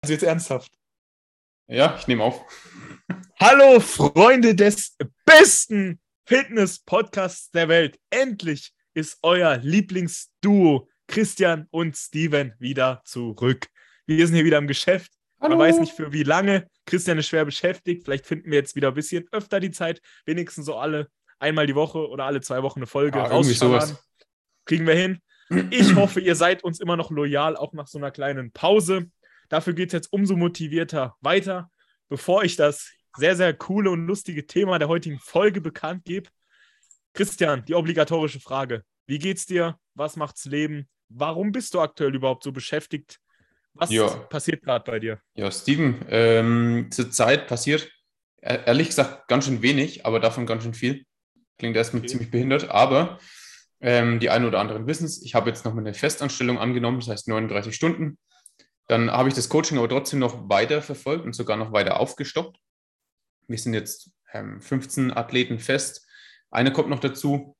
[0.00, 0.72] Also jetzt ernsthaft.
[1.66, 2.44] Ja, ich nehme auf.
[3.40, 7.98] Hallo, Freunde des besten Fitness-Podcasts der Welt.
[8.10, 13.66] Endlich ist euer Lieblingsduo Christian und Steven wieder zurück.
[14.06, 15.12] Wir sind hier wieder im Geschäft.
[15.40, 15.56] Hallo.
[15.56, 16.68] Man weiß nicht für wie lange.
[16.86, 18.04] Christian ist schwer beschäftigt.
[18.04, 20.00] Vielleicht finden wir jetzt wieder ein bisschen öfter die Zeit.
[20.26, 21.08] Wenigstens so alle
[21.38, 24.02] einmal die Woche oder alle zwei Wochen eine Folge Ja, sowas.
[24.64, 25.18] Kriegen wir hin.
[25.70, 29.10] Ich hoffe, ihr seid uns immer noch loyal, auch nach so einer kleinen Pause.
[29.48, 31.70] Dafür geht es jetzt umso motivierter weiter.
[32.08, 36.28] Bevor ich das sehr, sehr coole und lustige Thema der heutigen Folge bekannt gebe,
[37.14, 38.84] Christian, die obligatorische Frage.
[39.06, 39.78] Wie geht's dir?
[39.94, 40.88] Was macht's Leben?
[41.08, 43.18] Warum bist du aktuell überhaupt so beschäftigt?
[43.74, 44.06] Was Ja.
[44.08, 45.20] passiert gerade bei dir?
[45.34, 47.90] Ja, Steven, ähm, zurzeit passiert
[48.42, 51.04] e- ehrlich gesagt ganz schön wenig, aber davon ganz schön viel.
[51.58, 52.08] Klingt erstmal Okay.
[52.08, 53.18] ziemlich behindert, aber
[53.80, 55.22] ähm, die einen oder anderen wissen es.
[55.22, 58.18] Ich habe jetzt noch mal eine Festanstellung angenommen, das heißt 39 Stunden.
[58.88, 62.58] Dann habe ich das Coaching aber trotzdem noch weiter verfolgt und sogar noch weiter aufgestockt.
[63.46, 66.06] Wir sind jetzt ähm, 15 Athleten fest.
[66.50, 67.54] Einer kommt noch dazu.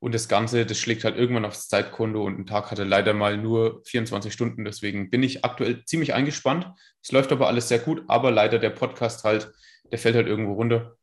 [0.00, 3.36] Und das Ganze, das schlägt halt irgendwann aufs Zeitkonto und ein Tag hatte leider mal
[3.36, 4.64] nur 24 Stunden.
[4.64, 6.70] Deswegen bin ich aktuell ziemlich eingespannt.
[7.02, 9.50] Es läuft aber alles sehr gut, aber leider der Podcast halt,
[9.90, 10.96] der fällt halt irgendwo runter.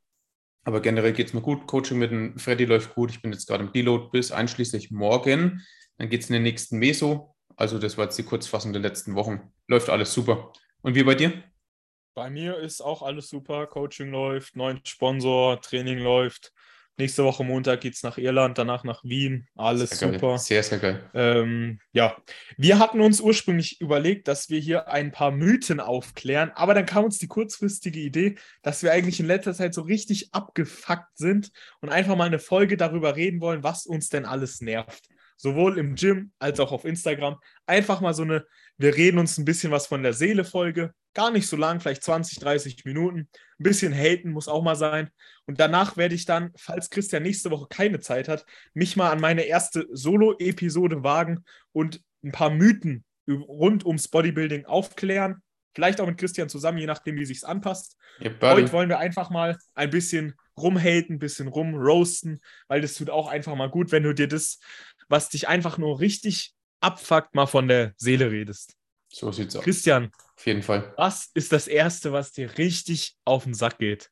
[0.64, 1.68] Aber generell geht es mir gut.
[1.68, 3.12] Coaching mit dem Freddy läuft gut.
[3.12, 5.62] Ich bin jetzt gerade im Deload bis einschließlich morgen.
[5.97, 7.34] Dann geht es in den nächsten Meso.
[7.56, 9.52] Also das war jetzt die Kurzfassung der letzten Wochen.
[9.67, 10.52] Läuft alles super.
[10.81, 11.44] Und wie bei dir?
[12.14, 13.67] Bei mir ist auch alles super.
[13.67, 16.53] Coaching läuft, neuen Sponsor, Training läuft.
[16.97, 19.50] Nächste Woche Montag geht es nach Irland, danach nach Wien.
[19.56, 20.20] Alles Sehr geil.
[20.20, 20.38] super.
[20.38, 21.09] Sehr, sehr geil.
[21.14, 22.16] Ähm, ja,
[22.56, 27.03] wir hatten uns ursprünglich überlegt, dass wir hier ein paar Mythen aufklären, aber dann kam
[27.03, 31.90] uns die kurzfristige Idee, dass wir eigentlich in letzter Zeit so richtig abgefuckt sind und
[31.90, 35.09] einfach mal eine Folge darüber reden wollen, was uns denn alles nervt.
[35.38, 37.38] Sowohl im Gym als auch auf Instagram.
[37.66, 38.45] Einfach mal so eine,
[38.78, 40.94] wir reden uns ein bisschen was von der Seele Folge.
[41.14, 43.30] Gar nicht so lang, vielleicht 20, 30 Minuten.
[43.59, 45.09] Ein bisschen haten muss auch mal sein.
[45.45, 49.22] Und danach werde ich dann, falls Christian nächste Woche keine Zeit hat, mich mal an
[49.22, 55.41] meine erste Solo-Episode wagen und ein paar Mythen rund ums Bodybuilding aufklären.
[55.74, 57.97] Vielleicht auch mit Christian zusammen, je nachdem, wie sich's anpasst.
[58.19, 58.63] Ja, Birdie.
[58.63, 63.28] Heute wollen wir einfach mal ein bisschen rumhaten, ein bisschen rumroasten, weil das tut auch
[63.28, 64.59] einfach mal gut, wenn du dir das,
[65.08, 68.76] was dich einfach nur richtig abfuckt, mal von der Seele redest.
[69.10, 69.64] So sieht's aus.
[69.64, 70.94] Christian, Auf jeden Fall.
[70.98, 74.10] was ist das Erste, was dir richtig auf den Sack geht?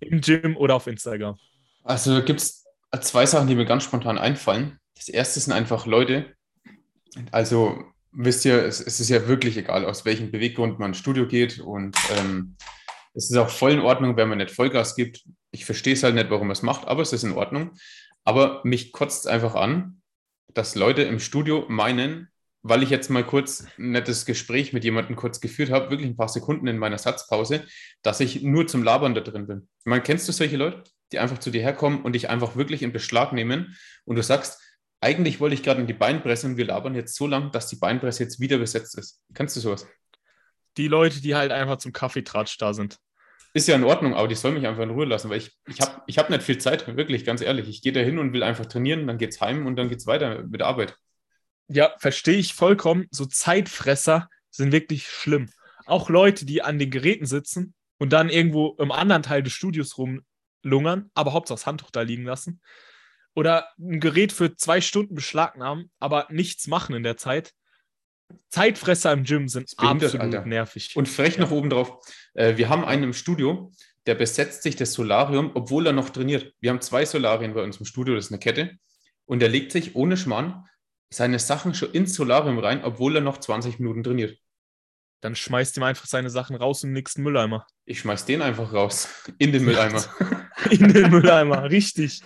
[0.00, 1.38] Im Gym oder auf Instagram?
[1.84, 2.64] Also gibt es
[3.00, 4.78] zwei Sachen, die mir ganz spontan einfallen.
[4.94, 6.34] Das erste sind einfach Leute.
[7.32, 11.26] Also wisst ihr, es, es ist ja wirklich egal, aus welchem Beweggrund man ins Studio
[11.26, 11.60] geht.
[11.60, 12.56] Und ähm,
[13.14, 15.24] es ist auch voll in Ordnung, wenn man nicht Vollgas gibt.
[15.50, 17.72] Ich verstehe es halt nicht, warum man es macht, aber es ist in Ordnung.
[18.24, 20.00] Aber mich kotzt es einfach an,
[20.54, 22.28] dass Leute im Studio meinen,
[22.62, 26.16] weil ich jetzt mal kurz ein nettes Gespräch mit jemandem kurz geführt habe, wirklich ein
[26.16, 27.64] paar Sekunden in meiner Satzpause,
[28.02, 29.68] dass ich nur zum Labern da drin bin.
[29.80, 32.82] Ich meine, kennst du solche Leute, die einfach zu dir herkommen und dich einfach wirklich
[32.82, 34.60] in Beschlag nehmen und du sagst,
[35.00, 37.76] eigentlich wollte ich gerade in die Beinpresse und wir labern jetzt so lang, dass die
[37.76, 39.22] Beinpresse jetzt wieder besetzt ist.
[39.34, 39.86] Kennst du sowas?
[40.76, 42.98] Die Leute, die halt einfach zum Kaffeetratsch da sind.
[43.56, 45.80] Ist ja in Ordnung, aber die soll mich einfach in Ruhe lassen, weil ich, ich
[45.80, 47.70] habe ich hab nicht viel Zeit, wirklich, ganz ehrlich.
[47.70, 50.42] Ich gehe da hin und will einfach trainieren, dann geht's heim und dann geht's weiter
[50.42, 50.94] mit Arbeit.
[51.66, 53.06] Ja, verstehe ich vollkommen.
[53.10, 55.48] So Zeitfresser sind wirklich schlimm.
[55.86, 59.96] Auch Leute, die an den Geräten sitzen und dann irgendwo im anderen Teil des Studios
[59.96, 62.60] rumlungern, aber Hauptsache das Handtuch da liegen lassen.
[63.34, 67.54] Oder ein Gerät für zwei Stunden beschlagnahmen, aber nichts machen in der Zeit.
[68.48, 70.46] Zeitfresser im Gym sind behindert, absolut Alter.
[70.46, 70.96] nervig.
[70.96, 71.42] Und frech Ja.
[71.42, 71.98] noch oben drauf.
[72.34, 73.72] Äh, wir haben einen im Studio,
[74.06, 76.54] der besetzt sich das Solarium, obwohl er noch trainiert.
[76.60, 78.76] Wir haben zwei Solarien bei uns im Studio, das ist eine Kette.
[79.26, 80.64] Und er legt sich ohne Schmarrn
[81.12, 84.38] seine Sachen schon ins Solarium rein, obwohl er noch 20 Minuten trainiert.
[85.20, 87.66] Dann schmeißt ihm einfach seine Sachen raus im nächsten Mülleimer.
[87.84, 90.04] Ich schmeiß den einfach raus in den Mülleimer.
[90.70, 92.22] In den Mülleimer, richtig.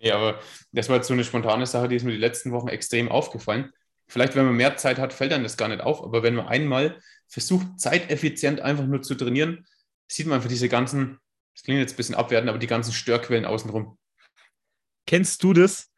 [0.00, 0.38] nee, aber
[0.72, 3.72] das war jetzt so eine spontane Sache, die ist mir die letzten Wochen extrem aufgefallen.
[4.08, 6.02] Vielleicht, wenn man mehr Zeit hat, fällt einem das gar nicht auf.
[6.02, 9.66] Aber wenn man einmal versucht, zeiteffizient einfach nur zu trainieren,
[10.08, 11.18] sieht man einfach diese ganzen,
[11.54, 13.98] das klingt jetzt ein bisschen abwertend, aber die ganzen Störquellen außenrum.
[15.06, 15.90] Kennst du das?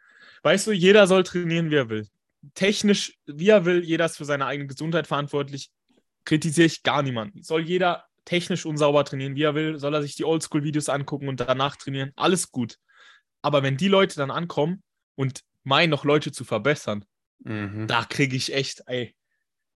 [0.42, 2.08] Weißt du, jeder soll trainieren, wie er will.
[2.54, 5.70] Technisch, wie er will, jeder ist für seine eigene Gesundheit verantwortlich.
[6.24, 7.42] Kritisiere ich gar niemanden.
[7.42, 11.40] Soll jeder technisch unsauber trainieren, wie er will, soll er sich die Oldschool-Videos angucken und
[11.40, 12.12] danach trainieren.
[12.16, 12.76] Alles gut.
[13.42, 14.82] Aber wenn die Leute dann ankommen
[15.14, 17.04] und meinen, noch Leute zu verbessern,
[17.40, 17.86] Mhm.
[17.86, 19.14] da kriege ich echt, ey.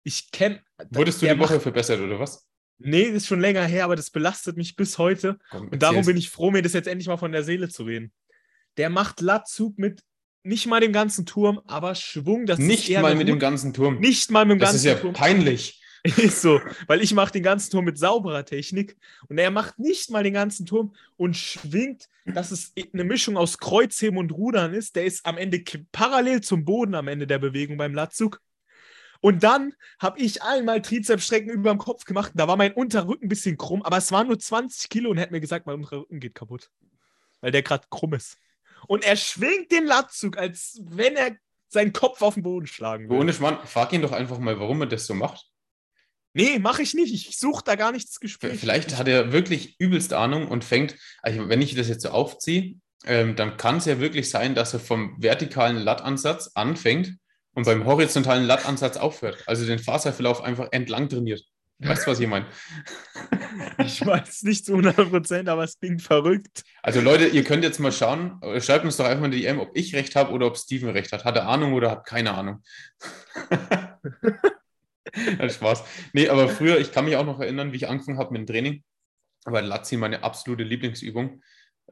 [0.04, 0.62] Ich kenne.
[0.92, 2.46] Wurdest du die Woche verbessert oder was?
[2.78, 5.38] Nee, das ist schon länger her, aber das belastet mich bis heute.
[5.50, 7.84] Komm, Und darum bin ich froh, mir das jetzt endlich mal von der Seele zu
[7.84, 8.12] reden.
[8.78, 10.04] Der macht Latzug mit
[10.44, 12.46] nicht mal dem ganzen Turm, aber Schwung.
[12.46, 14.00] Das Nicht mal mit dem ganzen Turm.
[14.00, 15.14] Nicht mal mit dem das ganzen ist ja Turm.
[15.14, 15.82] peinlich.
[16.18, 18.98] Ist so, weil ich mache den ganzen Turm mit sauberer Technik
[19.30, 23.58] und er macht nicht mal den ganzen Turm und schwingt, dass es eine Mischung aus
[23.58, 24.98] Kreuzheben und Rudern ist.
[24.98, 25.64] Der ist am Ende
[25.94, 28.42] parallel zum Boden am Ende der Bewegung beim Latzug.
[29.22, 32.34] Und dann habe ich einmal Trizepsstrecken über dem Kopf gemacht.
[32.36, 35.32] Da war mein Unterrücken ein bisschen krumm, aber es waren nur 20 Kilo und hätte
[35.32, 36.70] mir gesagt, mein Unterrücken geht kaputt.
[37.40, 38.38] Weil der gerade krumm ist.
[38.88, 41.38] Und er schwingt den Latzug, als wenn er
[41.70, 43.22] seinen Kopf auf den Boden schlagen würde.
[43.22, 45.53] Ohne Schmarrn, frag ihn doch einfach mal, warum er das so macht.
[46.34, 47.14] Nee, mache ich nicht.
[47.14, 48.60] Ich suche da gar nichts Gespräch.
[48.60, 52.76] Vielleicht hat er wirklich übelst Ahnung und fängt, also wenn ich das jetzt so aufziehe,
[53.06, 57.14] ähm, dann kann es ja wirklich sein, dass er vom vertikalen Lattansatz anfängt
[57.54, 59.44] und beim horizontalen Lattansatz aufhört.
[59.46, 61.44] Also den Faserverlauf einfach entlang trainiert.
[61.80, 62.46] Weißt du, was ich meine?
[63.78, 66.64] Ich weiß nicht zu 100 Prozent, aber es klingt verrückt.
[66.82, 69.76] Also Leute, ihr könnt jetzt mal schauen, schreibt uns doch einfach in die DM, ob
[69.76, 71.24] ich recht habe oder ob Steven recht hat.
[71.24, 72.64] Hat er Ahnung oder hat keine Ahnung?
[75.50, 75.84] Spaß.
[76.14, 78.48] Nee, aber früher, ich kann mich auch noch erinnern, wie ich angefangen habe mit dem
[78.48, 78.84] Training.
[79.46, 81.42] Aber Lazzi meine absolute Lieblingsübung.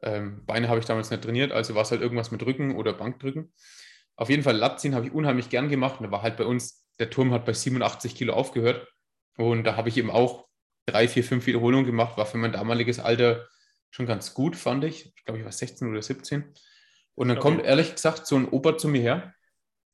[0.01, 2.94] Ähm, Beine habe ich damals nicht trainiert, also war es halt irgendwas mit Rücken oder
[2.94, 3.53] Bankdrücken.
[4.15, 6.00] Auf jeden Fall Latziehen habe ich unheimlich gern gemacht.
[6.00, 8.88] Und da war halt bei uns, der Turm hat bei 87 Kilo aufgehört.
[9.38, 10.47] Und da habe ich eben auch
[10.85, 12.17] drei, vier, fünf Wiederholungen gemacht.
[12.17, 13.47] War für mein damaliges Alter
[13.89, 15.13] schon ganz gut, fand ich.
[15.15, 16.53] Ich glaube, ich war 16 oder 17.
[17.15, 17.47] Und dann okay.
[17.47, 19.33] kommt ehrlich gesagt so ein Opa zu mir her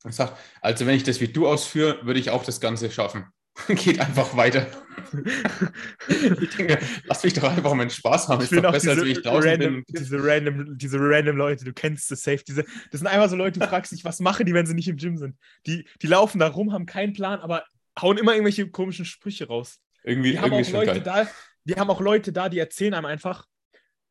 [0.04, 3.26] und sagt, also wenn ich das wie du ausführe, würde ich auch das Ganze schaffen.
[3.68, 4.66] Geht einfach weiter.
[6.08, 8.42] ich denke, lass mich doch einfach meinen Spaß haben.
[8.42, 9.84] Ich ist doch besser, als wie ich draußen random, bin.
[9.88, 12.42] Diese random, diese random Leute, du kennst das safe.
[12.46, 14.88] Diese, das sind einfach so Leute, du fragst dich, was machen die, wenn sie nicht
[14.88, 15.36] im Gym sind?
[15.66, 17.64] Die, die laufen da rum, haben keinen Plan, aber
[18.00, 19.80] hauen immer irgendwelche komischen Sprüche raus.
[20.04, 21.28] Irgendwie, die haben irgendwie auch Leute da,
[21.64, 23.44] die haben auch Leute da, die erzählen einem einfach,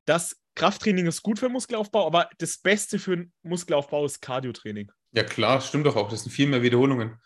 [0.05, 4.91] dass Krafttraining ist gut für Muskelaufbau, aber das Beste für Muskelaufbau ist Cardiotraining.
[5.11, 6.09] Ja, klar, stimmt doch auch.
[6.09, 7.17] Das sind viel mehr Wiederholungen.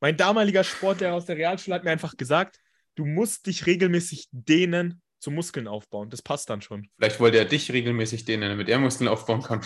[0.00, 2.60] Mein damaliger Sportlehrer aus der Realschule hat mir einfach gesagt,
[2.94, 6.10] du musst dich regelmäßig dehnen zum Muskeln aufbauen.
[6.10, 6.88] Das passt dann schon.
[6.96, 9.64] Vielleicht wollte er dich regelmäßig dehnen, damit er Muskeln aufbauen kann.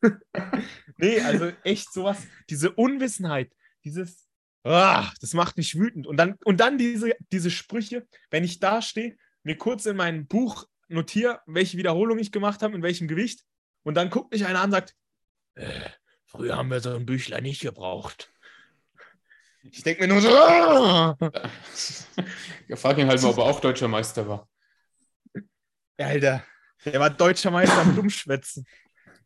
[0.96, 2.18] nee, also echt sowas,
[2.48, 3.52] diese Unwissenheit,
[3.84, 4.26] dieses,
[4.62, 6.06] ah, das macht mich wütend.
[6.06, 10.26] Und dann, und dann diese, diese Sprüche, wenn ich da stehe, mir kurz in mein
[10.26, 13.44] Buch notiere, welche Wiederholung ich gemacht habe, in welchem Gewicht,
[13.82, 14.94] und dann guckt mich einer an und sagt,
[15.56, 15.90] äh,
[16.34, 18.32] Früher haben wir so ein Büchlein nicht gebraucht.
[19.70, 20.30] Ich denke mir nur so.
[20.30, 21.16] Ah!
[22.66, 24.48] Ja, frag ihn halt mal, ob er auch deutscher Meister war.
[25.98, 26.42] Alter,
[26.84, 28.66] der war deutscher Meister am Dummschwätzen.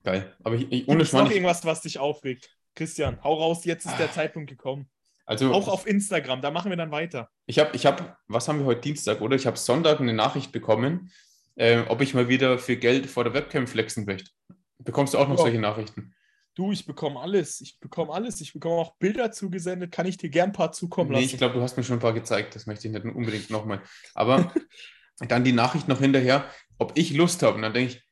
[0.02, 0.34] Geil.
[0.43, 2.50] Aber ich, ich, ohne Gibt noch irgendwas, was dich aufregt?
[2.75, 4.12] Christian, hau raus, jetzt ist der ah.
[4.12, 4.90] Zeitpunkt gekommen.
[5.25, 7.31] Also, auch auf Instagram, da machen wir dann weiter.
[7.46, 9.37] Ich habe, ich hab, was haben wir heute Dienstag, oder?
[9.37, 11.12] Ich habe Sonntag eine Nachricht bekommen,
[11.54, 14.32] äh, ob ich mal wieder für Geld vor der Webcam flexen möchte.
[14.78, 15.43] Bekommst du auch noch ja.
[15.43, 16.12] solche Nachrichten?
[16.58, 17.60] Du, ich bekomme alles.
[17.60, 18.40] Ich bekomme alles.
[18.40, 19.93] Ich bekomme auch Bilder zugesendet.
[19.93, 21.25] Kann ich dir gern ein paar zukommen lassen?
[21.25, 22.56] Nee, ich glaube, du hast mir schon ein paar gezeigt.
[22.56, 23.81] Das möchte ich nicht unbedingt nochmal.
[24.12, 24.52] Aber
[25.20, 27.55] dann die Nachricht noch hinterher, ob ich Lust habe.
[27.55, 28.02] Und dann denke ich,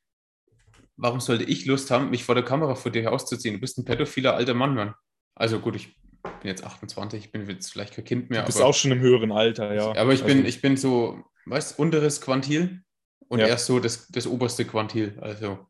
[0.94, 3.56] warum sollte ich Lust haben, mich vor der Kamera vor dir auszuziehen?
[3.56, 4.94] Du bist ein pädophiler alter Mann, Mann.
[5.34, 8.42] Also gut, ich bin jetzt 28, ich bin jetzt vielleicht kein Kind mehr.
[8.42, 9.92] Du bist auch schon im höheren Alter, ja.
[9.96, 12.82] Aber ich bin, also ich bin so, weißt unteres Quantil
[13.26, 13.48] und ja.
[13.48, 15.18] erst so das, das oberste Quantil.
[15.20, 15.66] Also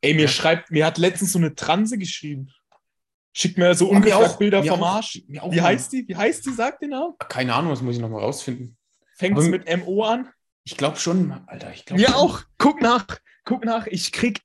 [0.00, 0.28] Ey, mir ja.
[0.28, 2.52] schreibt, mir hat letztens so eine Transe geschrieben.
[3.32, 5.22] Schickt mir so ungefähr auch, Bilder vom auch, Arsch.
[5.26, 6.08] Wie heißt die?
[6.08, 6.52] Wie heißt die?
[6.52, 7.14] Sagt den Namen?
[7.28, 8.78] Keine Ahnung, das muss ich nochmal rausfinden.
[9.16, 10.30] Fängt es mit MO an?
[10.64, 11.72] Ich glaube schon, Alter.
[11.72, 12.14] Ich glaub mir schon.
[12.14, 12.42] auch.
[12.58, 13.06] Guck nach.
[13.44, 13.86] Guck nach.
[13.86, 14.40] Ich krieg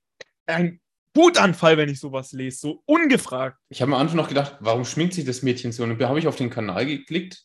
[0.46, 0.80] einen
[1.14, 2.58] Wutanfall, wenn ich sowas lese.
[2.58, 3.58] So ungefragt.
[3.70, 5.82] Ich habe am Anfang noch gedacht, warum schminkt sich das Mädchen so?
[5.82, 7.44] Und da habe ich auf den Kanal geklickt.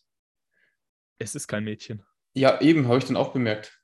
[1.18, 2.04] Es ist kein Mädchen.
[2.34, 3.77] Ja, eben, habe ich dann auch bemerkt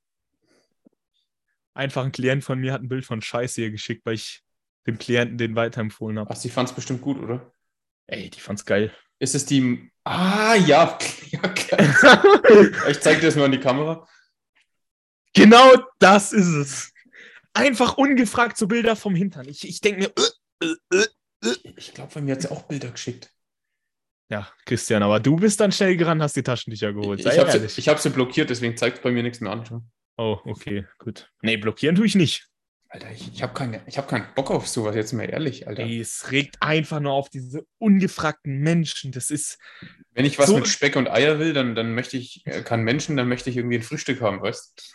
[1.73, 4.41] einfach ein Klient von mir hat ein Bild von Scheiße hier geschickt, weil ich
[4.87, 6.29] dem Klienten den weiterempfohlen habe.
[6.31, 7.51] Ach, die fand es bestimmt gut, oder?
[8.07, 8.93] Ey, die fand's geil.
[9.19, 9.91] Ist es die.
[10.03, 10.97] Ah, ja.
[11.29, 11.41] ja
[12.89, 14.07] ich zeig dir das mal an die Kamera.
[15.33, 16.93] Genau das ist es.
[17.53, 19.47] Einfach ungefragt so Bilder vom Hintern.
[19.47, 20.13] Ich, ich denke mir.
[20.19, 21.05] Uh, uh,
[21.45, 23.31] uh, ich glaube, bei mir hat sie auch Bilder geschickt.
[24.29, 27.21] Ja, Christian, aber du bist dann schnell gerannt, hast die Taschentücher geholt.
[27.21, 29.63] Sei ich habe sie, hab sie blockiert, deswegen zeigt es bei mir nichts mehr an.
[30.17, 31.31] Oh, okay, gut.
[31.41, 32.47] Nee, blockieren tue ich nicht.
[32.89, 35.81] Alter, ich, ich habe keine, hab keinen Bock auf sowas, jetzt mal ehrlich, Alter.
[35.81, 39.11] Ey, es regt einfach nur auf diese ungefragten Menschen.
[39.11, 39.57] Das ist.
[40.11, 42.83] Wenn ich was so mit Speck und Eier will, dann, dann möchte ich, äh, kann
[42.83, 44.93] Menschen, dann möchte ich irgendwie ein Frühstück haben, weißt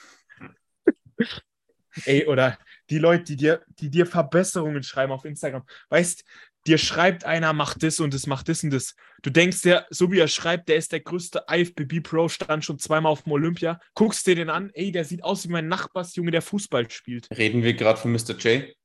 [2.05, 2.59] Ey, oder
[2.91, 5.65] die Leute, die dir, die dir Verbesserungen schreiben auf Instagram.
[5.89, 6.25] Weißt,
[6.69, 8.95] dir schreibt einer, macht das und das, macht das und das.
[9.23, 12.79] Du denkst dir, so wie er schreibt, der ist der größte IFBB Pro, stand schon
[12.79, 13.81] zweimal auf dem Olympia.
[13.95, 17.29] Guckst dir den an, ey, der sieht aus wie mein Nachbarsjunge, der Fußball spielt.
[17.37, 18.37] Reden wir gerade von Mr.
[18.39, 18.77] J?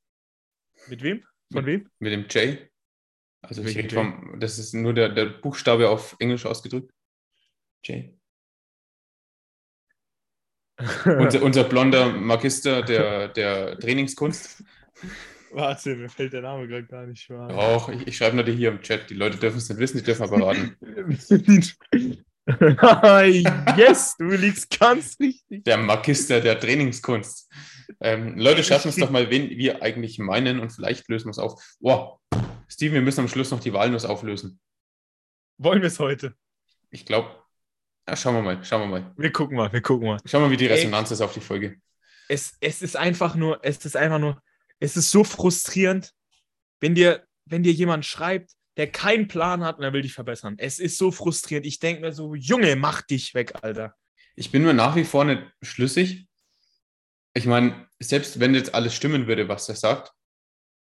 [0.88, 1.24] Mit wem?
[1.52, 1.90] Von mit, wem?
[2.00, 2.58] Mit dem J.
[3.42, 6.92] Also ich rede vom, das ist nur der, der Buchstabe auf Englisch ausgedrückt.
[7.84, 8.18] Jay.
[11.06, 14.64] unser, unser blonder Magister der, der Trainingskunst.
[15.54, 17.50] Warte, mir fällt der Name gerade gar nicht wahr.
[17.52, 19.10] Auch, ich, ich schreibe nur die hier im Chat.
[19.10, 20.76] Die Leute dürfen es nicht wissen, die dürfen aber raten.
[23.78, 25.64] yes, du liegst ganz richtig.
[25.64, 27.52] Der Magister der Trainingskunst.
[28.02, 31.40] Ähm, Leute, schreibt uns doch mal, wen wir eigentlich meinen und vielleicht lösen wir es
[31.40, 31.62] auf.
[31.80, 32.20] Wow,
[32.68, 34.60] Steven, wir müssen am Schluss noch die Walnuss auflösen.
[35.60, 36.34] Wollen wir es heute?
[36.90, 37.30] Ich glaube,
[38.08, 39.14] ja, schauen wir mal, schauen wir mal.
[39.16, 40.20] Wir gucken mal, wir gucken mal.
[40.26, 41.78] Schauen wir mal, wie die Resonanz Ey, ist auf die Folge.
[42.28, 44.42] Es, es ist einfach nur, es ist einfach nur,
[44.84, 46.12] es ist so frustrierend,
[46.82, 50.56] wenn dir, wenn dir jemand schreibt, der keinen Plan hat und er will dich verbessern.
[50.58, 51.66] Es ist so frustrierend.
[51.66, 53.96] Ich denke mir so, Junge, mach dich weg, Alter.
[54.36, 56.28] Ich bin mir nach wie vor nicht schlüssig.
[57.34, 60.12] Ich meine, selbst wenn jetzt alles stimmen würde, was er sagt,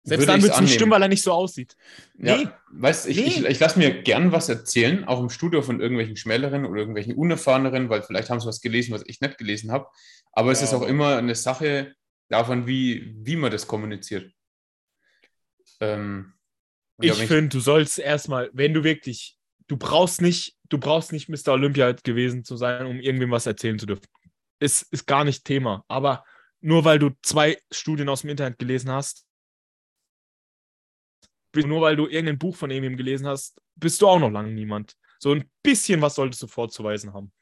[0.02, 1.76] selbst dann würde es nicht stimmen, weil er nicht so aussieht.
[2.18, 2.48] Ja, nee.
[2.72, 3.26] weißt ich, nee.
[3.26, 7.14] ich, ich lasse mir gern was erzählen, auch im Studio von irgendwelchen Schmäleren oder irgendwelchen
[7.14, 9.86] Unerfahreneren, weil vielleicht haben sie was gelesen, was ich nicht gelesen habe.
[10.32, 10.52] Aber ja.
[10.52, 11.94] es ist auch immer eine Sache
[12.28, 14.32] davon, wie, wie man das kommuniziert.
[15.80, 16.34] Ähm,
[17.00, 21.52] ich finde, du sollst erstmal, wenn du wirklich, du brauchst nicht, du brauchst nicht Mr.
[21.52, 24.06] Olympia gewesen zu sein, um irgendwem was erzählen zu dürfen.
[24.60, 25.84] Ist, ist gar nicht Thema.
[25.88, 26.24] Aber
[26.60, 29.26] nur weil du zwei Studien aus dem Internet gelesen hast,
[31.54, 34.96] nur weil du irgendein Buch von irgendjemandem gelesen hast, bist du auch noch lange niemand.
[35.18, 37.32] So ein bisschen was solltest du vorzuweisen haben.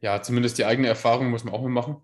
[0.00, 2.02] Ja, zumindest die eigene Erfahrung muss man auch mal machen.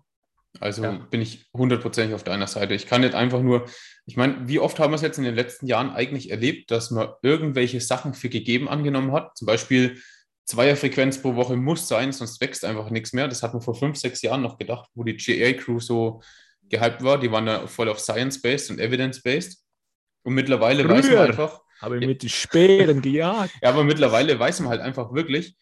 [0.59, 0.91] Also ja.
[1.09, 2.73] bin ich hundertprozentig auf deiner Seite.
[2.73, 3.65] Ich kann nicht einfach nur,
[4.05, 6.91] ich meine, wie oft haben wir es jetzt in den letzten Jahren eigentlich erlebt, dass
[6.91, 9.37] man irgendwelche Sachen für gegeben angenommen hat?
[9.37, 10.01] Zum Beispiel
[10.45, 13.27] Zweierfrequenz pro Woche muss sein, sonst wächst einfach nichts mehr.
[13.27, 16.21] Das hat man vor fünf, sechs Jahren noch gedacht, wo die GA-Crew so
[16.69, 17.19] gehypt war.
[17.19, 19.63] Die waren da voll auf Science-based und Evidence-based.
[20.23, 21.61] Und mittlerweile Früher weiß man einfach.
[21.81, 23.53] Habe ich mit den Spären gejagt.
[23.61, 25.55] ja, aber mittlerweile weiß man halt einfach wirklich,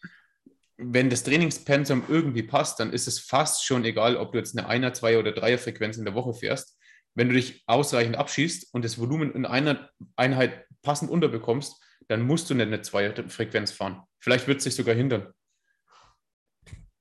[0.78, 4.68] wenn das Trainingspensum irgendwie passt, dann ist es fast schon egal, ob du jetzt eine
[4.68, 6.78] Einer-, Zweier- oder Dreier-Frequenz in der Woche fährst.
[7.14, 12.48] Wenn du dich ausreichend abschießt und das Volumen in einer Einheit passend unterbekommst, dann musst
[12.48, 14.02] du nicht eine Zweier-Frequenz fahren.
[14.20, 15.32] Vielleicht wird es sich sogar hindern.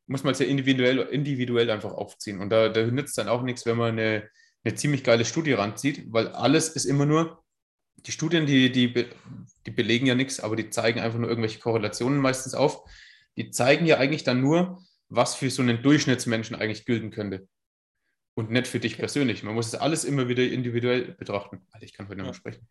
[0.08, 2.42] Muss man es ja individuell, individuell einfach aufziehen.
[2.42, 4.28] Und da, da nützt dann auch nichts, wenn man eine,
[4.64, 7.44] eine ziemlich geile Studie ranzieht, weil alles ist immer nur,
[8.06, 9.08] die Studien, die, die,
[9.66, 12.84] die belegen ja nichts, aber die zeigen einfach nur irgendwelche Korrelationen meistens auf.
[13.38, 17.48] Die zeigen ja eigentlich dann nur, was für so einen Durchschnittsmenschen eigentlich gelten könnte.
[18.36, 19.42] Und nicht für dich persönlich.
[19.44, 21.66] Man muss es alles immer wieder individuell betrachten.
[21.72, 22.68] Alter, ich kann heute nicht mehr sprechen.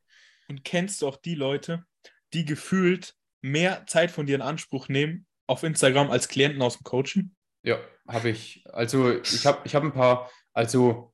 [0.49, 1.85] Und kennst du auch die Leute,
[2.33, 6.85] die gefühlt mehr Zeit von dir in Anspruch nehmen auf Instagram als Klienten aus dem
[6.85, 7.35] Coaching?
[7.63, 8.65] Ja, habe ich.
[8.73, 11.13] Also ich habe ich hab ein paar, also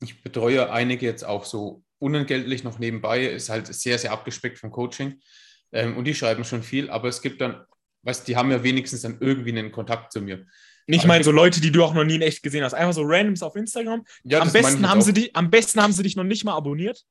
[0.00, 4.70] ich betreue einige jetzt auch so unentgeltlich noch nebenbei, ist halt sehr, sehr abgespeckt vom
[4.70, 5.20] Coaching.
[5.72, 7.64] Ähm, und die schreiben schon viel, aber es gibt dann,
[8.06, 10.46] weißt die haben ja wenigstens dann irgendwie einen Kontakt zu mir.
[10.86, 12.72] Ich meine, so Leute, die du auch noch nie in echt gesehen hast.
[12.72, 14.04] Einfach so randoms auf Instagram.
[14.22, 17.04] Ja, am, besten haben sie dich, am besten haben sie dich noch nicht mal abonniert.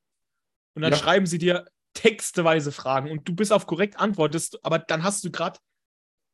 [0.74, 0.98] Und dann ja.
[0.98, 5.30] schreiben sie dir texteweise Fragen und du bist auf korrekt antwortest, aber dann hast du
[5.30, 5.58] gerade,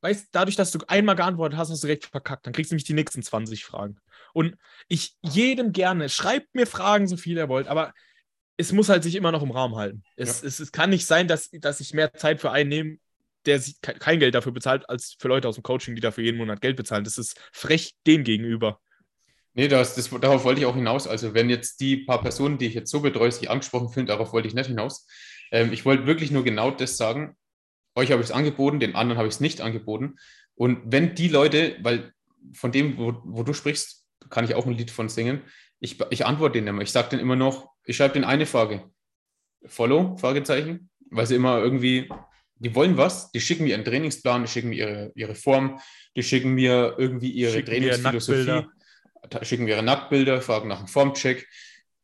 [0.02, 2.46] weißt dadurch, dass du einmal geantwortet hast, hast du direkt verkackt.
[2.46, 3.98] Dann kriegst du nämlich die nächsten 20 Fragen.
[4.32, 4.56] Und
[4.88, 7.92] ich jedem gerne, schreibt mir Fragen, so viel ihr wollt, aber
[8.56, 10.02] es muss halt sich immer noch im Rahmen halten.
[10.16, 10.48] Es, ja.
[10.48, 12.98] es, es kann nicht sein, dass, dass ich mehr Zeit für einen nehme,
[13.46, 16.60] der kein Geld dafür bezahlt, als für Leute aus dem Coaching, die dafür jeden Monat
[16.60, 17.04] Geld bezahlen.
[17.04, 18.80] Das ist frech dem gegenüber.
[19.54, 21.06] Nee, das, das, darauf wollte ich auch hinaus.
[21.06, 24.32] Also, wenn jetzt die paar Personen, die ich jetzt so betreue, sich angesprochen fühlen, darauf
[24.32, 25.06] wollte ich nicht hinaus.
[25.50, 27.36] Ähm, ich wollte wirklich nur genau das sagen.
[27.94, 30.16] Euch habe ich es angeboten, den anderen habe ich es nicht angeboten.
[30.54, 32.12] Und wenn die Leute, weil
[32.54, 35.42] von dem, wo, wo du sprichst, kann ich auch ein Lied von singen,
[35.80, 36.82] ich, ich antworte denen immer.
[36.82, 38.90] Ich sage denen immer noch, ich schreibe denen eine Frage.
[39.66, 40.16] Follow?
[40.16, 40.90] Fragezeichen.
[41.10, 42.08] Weil sie immer irgendwie,
[42.62, 45.80] die wollen was, die schicken mir einen Trainingsplan, die schicken mir ihre, ihre Form,
[46.16, 48.66] die schicken mir irgendwie ihre schicken Trainingsphilosophie,
[49.42, 51.48] schicken mir ihre Nacktbilder, fragen nach einem Formcheck.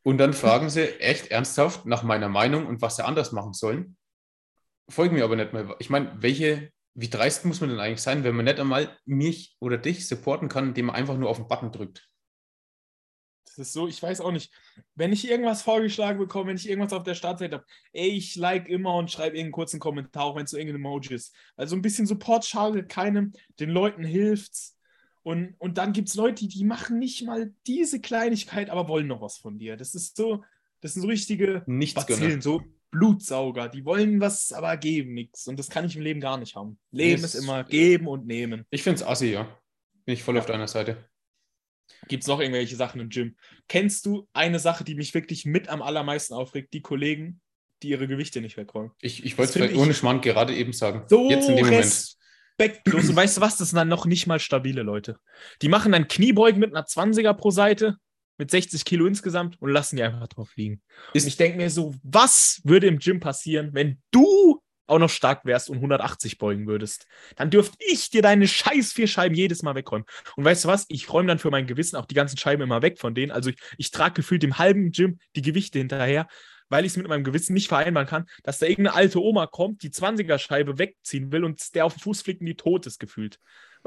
[0.02, 3.96] Und dann fragen sie echt ernsthaft nach meiner Meinung und was sie anders machen sollen.
[4.88, 5.76] Folgen mir aber nicht mehr.
[5.78, 9.54] Ich meine, welche, wie dreist muss man denn eigentlich sein, wenn man nicht einmal mich
[9.60, 12.08] oder dich supporten kann, indem man einfach nur auf den Button drückt?
[13.58, 14.52] Das ist so, ich weiß auch nicht.
[14.94, 18.68] Wenn ich irgendwas vorgeschlagen bekomme, wenn ich irgendwas auf der Startseite habe, ey, ich like
[18.68, 21.34] immer und schreibe irgendeinen kurzen Kommentar, auch wenn es so irgendein Emoji ist.
[21.56, 24.76] Also ein bisschen Support schadet keinem, den Leuten hilft's.
[25.22, 29.20] Und, und dann gibt es Leute, die machen nicht mal diese Kleinigkeit, aber wollen noch
[29.20, 29.76] was von dir.
[29.76, 30.44] Das ist so,
[30.80, 33.68] das sind so richtige Nichts Bazillen, so Blutsauger.
[33.68, 35.48] Die wollen was, aber geben nichts.
[35.48, 36.78] Und das kann ich im Leben gar nicht haben.
[36.92, 38.64] Leben ist, ist immer geben und nehmen.
[38.70, 39.44] Ich finde es assi, ja.
[40.04, 40.40] Bin ich voll ja.
[40.40, 40.96] auf deiner Seite.
[42.08, 43.36] Gibt es noch irgendwelche Sachen im Gym?
[43.68, 46.72] Kennst du eine Sache, die mich wirklich mit am allermeisten aufregt?
[46.72, 47.40] Die Kollegen,
[47.82, 48.92] die ihre Gewichte nicht wegräumen.
[49.00, 51.04] Ich, ich wollte es vielleicht ohne Schmand gerade eben sagen.
[51.08, 51.84] So Jetzt in dem Moment.
[51.84, 53.08] respektlos.
[53.08, 53.56] Und weißt du was?
[53.56, 55.18] Das sind dann noch nicht mal stabile Leute.
[55.62, 57.96] Die machen dann Kniebeugen mit einer 20er pro Seite,
[58.36, 60.82] mit 60 Kilo insgesamt und lassen die einfach drauf liegen.
[61.14, 65.44] Und ich denke mir so, was würde im Gym passieren, wenn du auch noch stark
[65.44, 67.06] wärst und 180 beugen würdest?
[67.36, 70.06] Dann dürfte ich dir deine scheiß vier Scheiben jedes Mal wegräumen.
[70.36, 70.86] Und weißt du was?
[70.88, 73.32] Ich räume dann für mein Gewissen auch die ganzen Scheiben immer weg von denen.
[73.32, 76.26] Also ich, ich trage gefühlt im halben Gym die Gewichte hinterher,
[76.68, 79.82] weil ich es mit meinem Gewissen nicht vereinbaren kann, dass da irgendeine alte Oma kommt,
[79.82, 83.38] die 20er-Scheibe wegziehen will und der auf den Fuß fliegt und die tot ist gefühlt.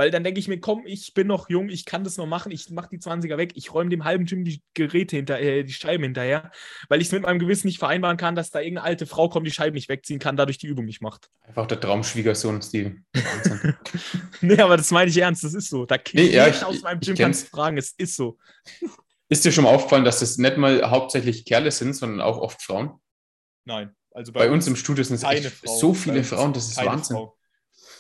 [0.02, 2.52] Weil dann denke ich mir, komm, ich bin noch jung, ich kann das noch machen,
[2.52, 5.74] ich mache die 20er weg, ich räume dem halben Gym die Geräte hinter, äh, die
[5.74, 6.50] Scheiben hinterher,
[6.90, 9.46] weil ich es mit meinem Gewissen nicht vereinbaren kann, dass da irgendeine alte Frau kommt,
[9.46, 11.30] die Scheiben nicht wegziehen kann, dadurch die Übung nicht macht.
[11.42, 13.04] Einfach der Traumschwiegersohn-Stil.
[13.14, 13.76] Wahnsinn.
[14.42, 15.86] Nee, aber das meine ich ernst, das ist so.
[15.86, 18.40] Da Nee, ja, ich- aus meinem Gym kannst fragen, es ist so.
[19.30, 22.60] Ist dir schon mal aufgefallen, dass das nicht mal hauptsächlich Kerle sind, sondern auch oft
[22.64, 23.00] Frauen?
[23.66, 26.70] Nein, also Bei, uns im Studio sind es echt so Bei viele uns Frauen, das
[26.70, 27.18] ist Wahnsinn.
[27.18, 27.38] Frau.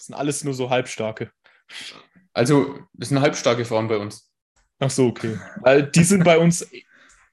[0.01, 1.31] Das sind alles nur so halbstarke.
[2.33, 4.31] Also, das sind halbstarke Frauen bei uns.
[4.79, 5.37] Ach so, okay.
[5.61, 6.67] Weil die sind bei uns.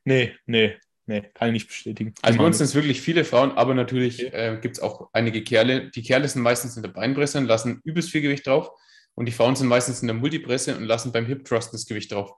[0.04, 0.76] Nee, nee,
[1.06, 2.14] nee, kann ich nicht bestätigen.
[2.22, 4.54] Also bei uns sind es wirklich viele Frauen, aber natürlich Okay.
[4.56, 5.90] äh, gibt es auch einige Kerle.
[5.90, 8.70] Die Kerle sind meistens in der Beinpresse und lassen übelst viel Gewicht drauf.
[9.14, 12.12] Und die Frauen sind meistens in der Multipresse und lassen beim Hip Thrust das Gewicht
[12.12, 12.32] drauf.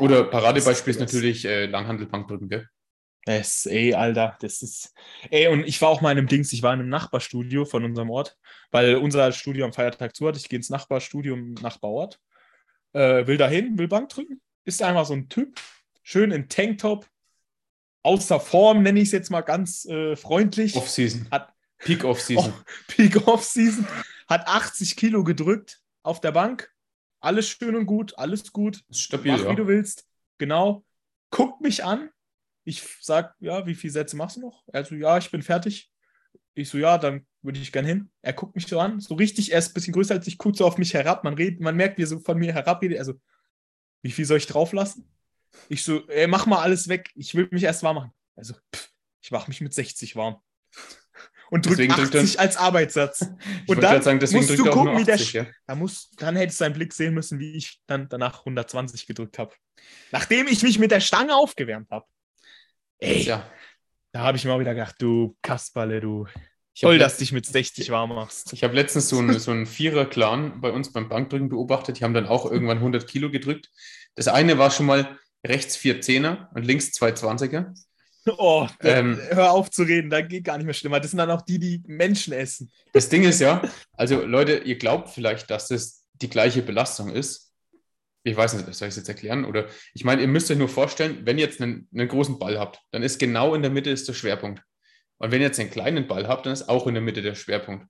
[0.00, 2.68] Oder Paradebeispiel ist- natürlich äh, Langhandelbankdrücken, gell?
[3.24, 4.92] Das, ey, Alter, das ist.
[5.30, 7.84] Ey, und ich war auch mal in einem Dings, ich war in einem Nachbarstudio von
[7.84, 8.36] unserem Ort,
[8.72, 10.36] weil unser Studio am Feiertag zu hat.
[10.36, 12.18] Ich gehe ins Nachbarstudio im Nachbarort,
[12.92, 14.40] äh, will dahin, will Bank drücken.
[14.64, 15.60] Ist einfach so ein Typ,
[16.02, 17.08] schön in Tanktop,
[18.02, 20.74] außer Form, nenne ich es jetzt mal ganz äh, freundlich.
[20.74, 21.28] Off-Season.
[21.30, 22.52] Hat- Peak Off-Season.
[22.88, 23.86] Peak Off-Season,
[24.28, 26.72] hat 80 Kilo gedrückt auf der Bank.
[27.20, 28.82] Alles schön und gut, alles gut.
[28.90, 29.54] Stabil, Mach, wie ja.
[29.54, 30.06] du willst.
[30.38, 30.84] Genau.
[31.30, 32.10] Guckt mich an.
[32.64, 34.62] Ich sag, ja, wie viele Sätze machst du noch?
[34.72, 35.90] Er so, ja, ich bin fertig.
[36.54, 38.10] Ich so, ja, dann würde ich gern hin.
[38.20, 40.56] Er guckt mich so an, so richtig, er ist ein bisschen größer als ich, guckt
[40.56, 41.24] so auf mich herab.
[41.24, 42.98] Man redet, man merkt, wie er so von mir herab redet.
[42.98, 43.14] Also,
[44.02, 45.08] wie viel soll ich drauf lassen?
[45.68, 47.10] Ich so, ey, mach mal alles weg.
[47.14, 48.12] Ich will mich erst warm machen.
[48.36, 48.90] Also, pff,
[49.22, 50.36] ich mache mich mit 60 warm.
[51.50, 53.20] Und drück Deswegen drückt er- 80 als Arbeitssatz.
[53.64, 55.46] Ich Und dann sagen, deswegen musst du gucken, nur wie der 80, ja.
[55.66, 59.38] Da, muss, dann hättest du seinen Blick sehen müssen, wie ich dann danach 120 gedrückt
[59.38, 59.54] habe.
[60.12, 62.06] Nachdem ich mich mit der Stange aufgewärmt habe.
[63.02, 63.44] Ey, ja.
[64.12, 66.26] da habe ich mir auch wieder gedacht, du Kasperle, du.
[66.74, 68.52] Ich Toll, dass du dich mit 60 warm machst.
[68.52, 71.98] Ich habe letztens so einen, so einen Vierer-Clan bei uns beim Bankdrücken beobachtet.
[71.98, 73.70] Die haben dann auch irgendwann 100 Kilo gedrückt.
[74.14, 77.74] Das eine war schon mal rechts vier Zehner und links zwei Zwanziger.
[78.38, 79.18] Oh, Ähm.
[79.30, 81.00] hör auf zu reden, da geht gar nicht mehr schlimmer.
[81.00, 82.70] Das sind dann auch die, die Menschen essen.
[82.92, 83.60] Das Ding ist ja,
[83.94, 87.51] also Leute, ihr glaubt vielleicht, dass das die gleiche Belastung ist.
[88.24, 89.44] Ich weiß nicht, soll ich es jetzt erklären?
[89.44, 92.58] Oder ich meine, ihr müsst euch nur vorstellen, wenn ihr jetzt einen, einen großen Ball
[92.58, 94.62] habt, dann ist genau in der Mitte ist der Schwerpunkt.
[95.18, 97.34] Und wenn ihr jetzt einen kleinen Ball habt, dann ist auch in der Mitte der
[97.34, 97.86] Schwerpunkt.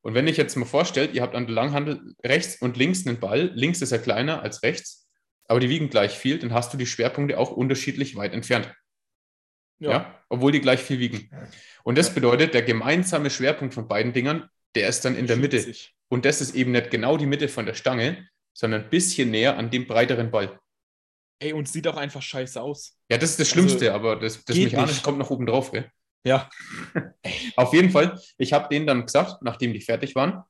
[0.00, 3.20] Und wenn ich jetzt mal vorstellt, ihr habt an der Langhandel rechts und links einen
[3.20, 5.08] Ball, links ist er kleiner als rechts,
[5.48, 8.72] aber die wiegen gleich viel, dann hast du die Schwerpunkte auch unterschiedlich weit entfernt.
[9.78, 10.18] Ja.
[10.28, 11.30] Obwohl die gleich viel wiegen.
[11.84, 12.14] Und das Ja.
[12.14, 15.58] bedeutet, der gemeinsame Schwerpunkt von beiden Dingern, der ist dann in der Mitte.
[15.58, 15.94] 70.
[16.08, 19.58] Und das ist eben nicht genau die Mitte von der Stange, sondern ein bisschen näher
[19.58, 20.58] an dem breiteren Ball.
[21.40, 22.96] Ey, und sieht auch einfach scheiße aus.
[23.10, 25.72] Ja, das ist das Also, Schlimmste, aber das, das Mechanische kommt noch oben drauf.
[25.72, 25.90] Gell?
[26.24, 26.48] Ja.
[27.56, 30.42] Auf jeden Fall, ich habe denen dann gesagt, nachdem die fertig waren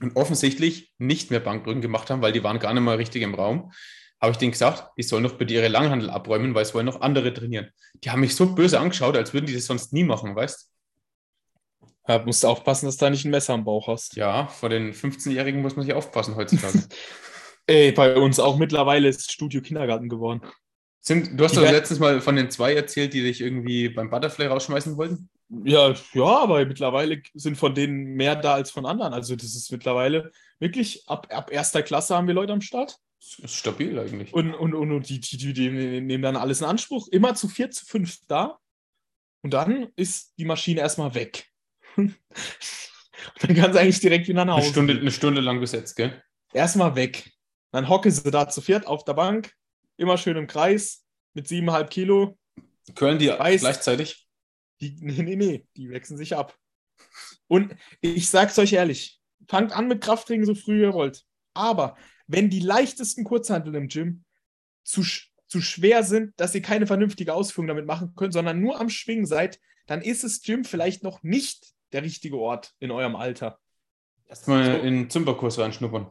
[0.00, 3.34] und offensichtlich nicht mehr Bankdrücken gemacht haben, weil die waren gar nicht mal richtig im
[3.34, 3.72] Raum,
[4.20, 7.00] habe ich denen gesagt, ich soll noch bitte ihre Langhandel abräumen, weil es wollen noch
[7.00, 7.70] andere trainieren.
[8.02, 10.70] Die haben mich so böse angeschaut, als würden die das sonst nie machen, weißt
[12.08, 14.16] Ja, musst du aufpassen, dass du da nicht ein Messer am Bauch hast.
[14.16, 16.82] Ja, vor den 15-Jährigen muss man sich aufpassen heutzutage.
[17.66, 20.40] Ey, bei uns auch mittlerweile ist Studio Kindergarten geworden.
[21.00, 24.10] Sind, du hast doch werden- letztens mal von den zwei erzählt, die dich irgendwie beim
[24.10, 25.28] Butterfly rausschmeißen wollten.
[25.64, 29.12] Ja, ja, aber mittlerweile sind von denen mehr da als von anderen.
[29.14, 32.96] Also das ist mittlerweile wirklich, ab, ab erster Klasse haben wir Leute am Start.
[33.20, 34.32] Das ist stabil eigentlich.
[34.34, 37.06] Und, und, und, und die, die, die, die nehmen dann alles in Anspruch.
[37.08, 38.58] Immer zu vier, zu fünf da.
[39.42, 41.46] Und dann ist die Maschine erstmal weg.
[41.96, 42.16] und
[43.42, 44.72] dann kann sie eigentlich direkt wieder nach Eine Hause.
[44.72, 45.02] Stunde, gehen.
[45.02, 46.20] eine Stunde lang besetzt, gell?
[46.52, 47.30] Erstmal weg.
[47.72, 49.52] Dann hocke sie da zu viert auf der Bank.
[49.96, 51.04] Immer schön im Kreis.
[51.34, 52.38] Mit siebeneinhalb Kilo.
[52.94, 54.26] Curlen die Weiß- gleichzeitig?
[54.80, 56.56] Die, nee, nee, nee, die wechseln sich ab.
[57.48, 61.24] Und ich sag's euch ehrlich, fangt an mit Krafttraining so früh ihr wollt.
[61.54, 64.24] Aber wenn die leichtesten Kurzhanteln im Gym
[64.82, 65.02] zu,
[65.46, 69.26] zu schwer sind, dass ihr keine vernünftige Ausführung damit machen könnt, sondern nur am Schwingen
[69.26, 73.58] seid, dann ist das Gym vielleicht noch nicht der richtige Ort in eurem Alter.
[74.26, 74.86] Erstmal So.
[74.86, 76.10] in Zumba-Kurs reinschnuppern.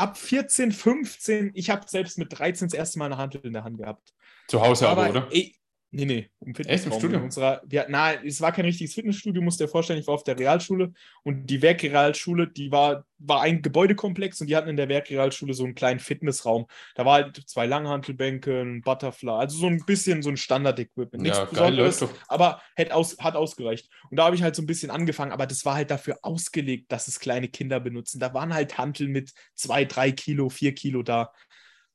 [0.00, 3.64] Ab 14, 15, ich habe selbst mit 13 das erste Mal eine Handel in der
[3.64, 4.14] Hand gehabt.
[4.48, 5.28] Zu Hause aber, aber oder?
[5.30, 5.54] ey,
[5.92, 7.18] Nee, nee, im Echt, im Studio?
[7.18, 10.22] In Unserer, wir, na, es war kein richtiges Fitnessstudio, musst dir vorstellen, ich war auf
[10.22, 10.92] der Realschule
[11.24, 15.64] und die Werkrealschule, die war, war ein Gebäudekomplex und die hatten in der Werkrealschule so
[15.64, 16.66] einen kleinen Fitnessraum.
[16.94, 21.26] Da war halt zwei Langhantelbänke, ein Butterfly, also so ein bisschen so ein Standard-Equipment.
[21.26, 22.14] Ja, geil, läuft doch.
[22.28, 23.90] aber hat, aus, hat ausgereicht.
[24.10, 26.92] Und da habe ich halt so ein bisschen angefangen, aber das war halt dafür ausgelegt,
[26.92, 28.20] dass es kleine Kinder benutzen.
[28.20, 31.32] Da waren halt Hantel mit zwei, drei Kilo, vier Kilo da.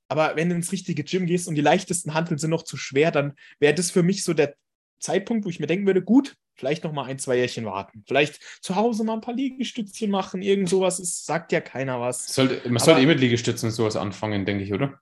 [0.08, 3.12] Aber wenn du ins richtige Gym gehst und die leichtesten Hanteln sind noch zu schwer,
[3.12, 4.56] dann wäre das für mich so der
[5.00, 8.04] Zeitpunkt, wo ich mir denken würde, gut, vielleicht noch mal ein, zwei Jährchen warten.
[8.08, 12.28] Vielleicht zu Hause mal ein paar Liegestützchen machen, irgend sowas ist, sagt ja keiner was.
[12.28, 15.00] Sollte, man sollte eh mit Liegestützen und sowas anfangen, denke ich, oder?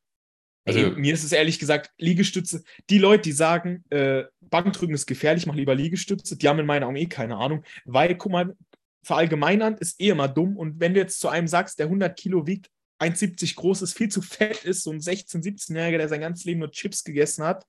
[0.66, 5.06] Also, ey, mir ist es ehrlich gesagt, Liegestütze, die Leute, die sagen, äh, Bankdrücken ist
[5.06, 8.56] gefährlich, mach lieber Liegestütze, die haben in meiner Augen eh keine Ahnung, weil, guck mal,
[9.04, 12.48] verallgemeinern ist eh immer dumm und wenn du jetzt zu einem sagst, der 100 Kilo
[12.48, 12.70] wiegt,
[13.04, 16.60] 1,70 groß ist, viel zu fett ist, so ein 16-, 17-Jähriger, der sein ganzes Leben
[16.60, 17.66] nur Chips gegessen hat,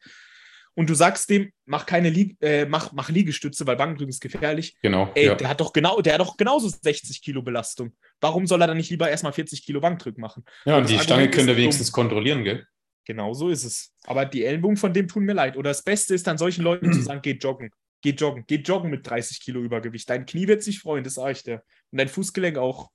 [0.76, 4.76] und du sagst dem, mach keine Lie äh, mach, mach Liegestütze, weil Bankdrücken ist gefährlich.
[4.82, 5.10] Genau.
[5.14, 5.34] Ey, ja.
[5.34, 7.94] der hat doch genau, der hat doch genauso 60 Kilo Belastung.
[8.20, 10.44] Warum soll er dann nicht lieber erstmal 40 Kilo Bankdrücken machen?
[10.64, 12.66] Ja, und, und die Stange könnt ihr wenigstens kontrollieren, gell?
[13.06, 13.94] Genau so ist es.
[14.04, 15.56] Aber die Ellenbogen von dem tun mir leid.
[15.56, 17.70] Oder das Beste ist dann solchen Leuten zu sagen, geht joggen.
[18.02, 18.44] Geht joggen.
[18.46, 20.08] Geht joggen mit 30 Kilo Übergewicht.
[20.08, 21.62] Dein Knie wird sich freuen, das sage ich dir.
[21.92, 22.90] Und dein Fußgelenk auch.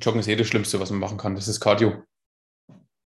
[0.00, 1.34] Joggen ist eh das Schlimmste, was man machen kann.
[1.34, 2.04] Das ist Cardio.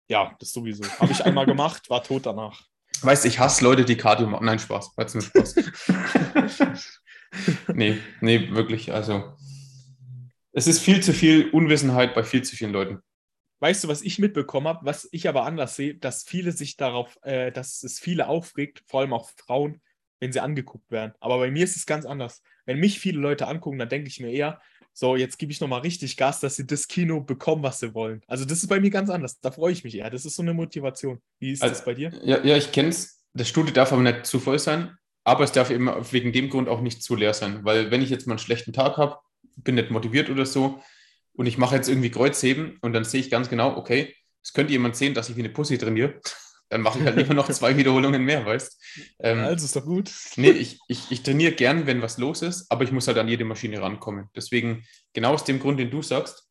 [0.08, 0.84] Ja, das sowieso.
[0.98, 2.62] Habe ich einmal gemacht, war tot danach.
[3.02, 4.44] Weißt du, ich hasse Leute, die Cardio machen.
[4.44, 4.96] Nein, Spaß.
[4.96, 5.54] War nur Spaß.
[7.74, 8.92] nee, nee, wirklich.
[8.92, 9.36] Also,
[10.52, 13.00] es ist viel zu viel Unwissenheit bei viel zu vielen Leuten.
[13.60, 17.18] Weißt du, was ich mitbekommen habe, was ich aber anders sehe, dass viele sich darauf,
[17.22, 19.80] äh, dass es viele aufregt, vor allem auch Frauen,
[20.18, 21.12] wenn sie angeguckt werden.
[21.20, 22.42] Aber bei mir ist es ganz anders.
[22.64, 24.60] Wenn mich viele Leute angucken, dann denke ich mir eher,
[24.92, 28.22] so, jetzt gebe ich nochmal richtig Gas, dass sie das Kino bekommen, was sie wollen.
[28.26, 29.40] Also das ist bei mir ganz anders.
[29.40, 30.10] Da freue ich mich eher.
[30.10, 31.20] Das ist so eine Motivation.
[31.38, 32.12] Wie ist also, das bei dir?
[32.22, 33.24] Ja, ja ich kenne es.
[33.32, 36.68] Das Studio darf aber nicht zu voll sein, aber es darf eben wegen dem Grund
[36.68, 37.64] auch nicht zu leer sein.
[37.64, 39.18] Weil wenn ich jetzt mal einen schlechten Tag habe,
[39.56, 40.82] bin nicht motiviert oder so
[41.34, 44.72] und ich mache jetzt irgendwie Kreuzheben und dann sehe ich ganz genau, okay, es könnte
[44.72, 46.20] jemand sehen, dass ich wie eine Pussy trainiere
[46.70, 50.10] dann mache ich halt lieber noch zwei Wiederholungen mehr, weißt ähm, Also ist doch gut.
[50.36, 53.28] Nee, ich, ich, ich trainiere gern, wenn was los ist, aber ich muss halt an
[53.28, 54.28] jede Maschine rankommen.
[54.34, 56.48] Deswegen, genau aus dem Grund, den du sagst,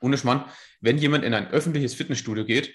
[0.00, 0.44] ohne Schmarrn,
[0.80, 2.74] wenn jemand in ein öffentliches Fitnessstudio geht,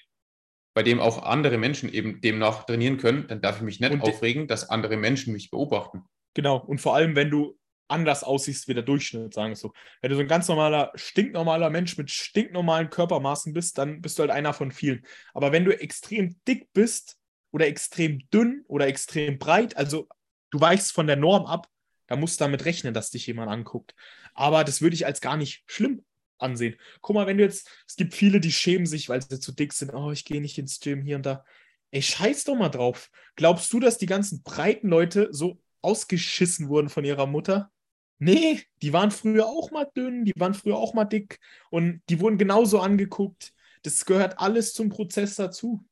[0.73, 4.47] bei dem auch andere Menschen eben demnach trainieren können, dann darf ich mich nicht aufregen,
[4.47, 6.03] dass andere Menschen mich beobachten.
[6.35, 7.57] Genau, und vor allem, wenn du
[7.89, 9.73] anders aussiehst wie der Durchschnitt, sagen wir so.
[10.01, 14.21] Wenn du so ein ganz normaler, stinknormaler Mensch mit stinknormalen Körpermaßen bist, dann bist du
[14.21, 15.05] halt einer von vielen.
[15.33, 17.17] Aber wenn du extrem dick bist
[17.51, 20.07] oder extrem dünn oder extrem breit, also
[20.51, 21.67] du weichst von der Norm ab,
[22.07, 23.93] da musst du damit rechnen, dass dich jemand anguckt.
[24.33, 26.03] Aber das würde ich als gar nicht schlimm
[26.39, 26.75] ansehen.
[27.01, 29.73] Guck mal, wenn du jetzt, es gibt viele, die schämen sich, weil sie zu dick
[29.73, 29.93] sind.
[29.93, 31.43] Oh, ich gehe nicht ins Gym hier und da.
[31.91, 33.09] Ey, scheiß doch mal drauf.
[33.35, 37.71] Glaubst du, dass die ganzen breiten Leute so ausgeschissen wurden von ihrer Mutter?
[38.19, 42.19] Nee, die waren früher auch mal dünn, die waren früher auch mal dick und die
[42.19, 43.53] wurden genauso angeguckt.
[43.83, 45.85] Das gehört alles zum Prozess dazu.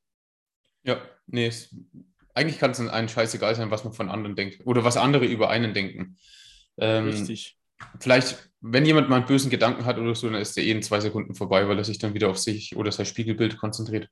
[0.83, 1.73] Ja, nee, es,
[2.33, 5.49] eigentlich kann es einem scheißegal sein, was man von anderen denkt oder was andere über
[5.49, 6.17] einen denken.
[6.77, 7.57] Ähm, Richtig.
[7.99, 10.83] Vielleicht, wenn jemand mal einen bösen Gedanken hat oder so, dann ist der eh in
[10.83, 14.09] zwei Sekunden vorbei, weil er sich dann wieder auf sich oder sein Spiegelbild konzentriert.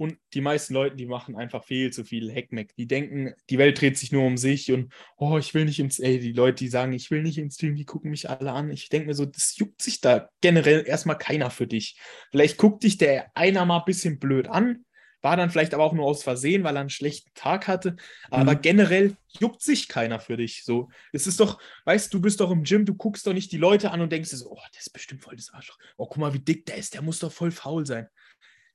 [0.00, 2.74] Und die meisten Leute, die machen einfach viel zu viel Heckmeck.
[2.76, 5.98] Die denken, die Welt dreht sich nur um sich und, oh, ich will nicht ins,
[5.98, 8.70] ey, die Leute, die sagen, ich will nicht ins Stream, die gucken mich alle an.
[8.70, 12.00] Ich denke mir so, das juckt sich da generell erstmal keiner für dich.
[12.30, 14.86] Vielleicht guckt dich der einer mal ein bisschen blöd an,
[15.20, 17.96] war dann vielleicht aber auch nur aus Versehen, weil er einen schlechten Tag hatte.
[18.30, 18.62] Aber mhm.
[18.62, 20.64] generell juckt sich keiner für dich.
[20.64, 23.52] So, es ist doch, weißt du, du bist doch im Gym, du guckst doch nicht
[23.52, 25.76] die Leute an und denkst so, oh, der ist bestimmt voll das Arschloch.
[25.98, 28.08] Oh, guck mal, wie dick der ist, der muss doch voll faul sein.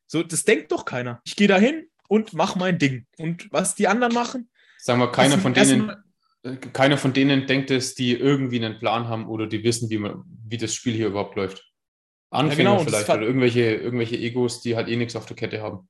[0.08, 1.22] So, das denkt doch keiner.
[1.26, 3.06] Ich gehe da hin und mache mein Ding.
[3.18, 4.50] Und was die anderen machen.
[4.78, 5.92] Sagen wir, keiner von denen.
[6.44, 9.98] Äh, keiner von denen denkt es, die irgendwie einen Plan haben oder die wissen, wie,
[9.98, 11.72] man, wie das Spiel hier überhaupt läuft.
[12.30, 15.62] Anfänger ja, genau, vielleicht oder irgendwelche, irgendwelche Egos, die halt eh nichts auf der Kette
[15.62, 15.88] haben.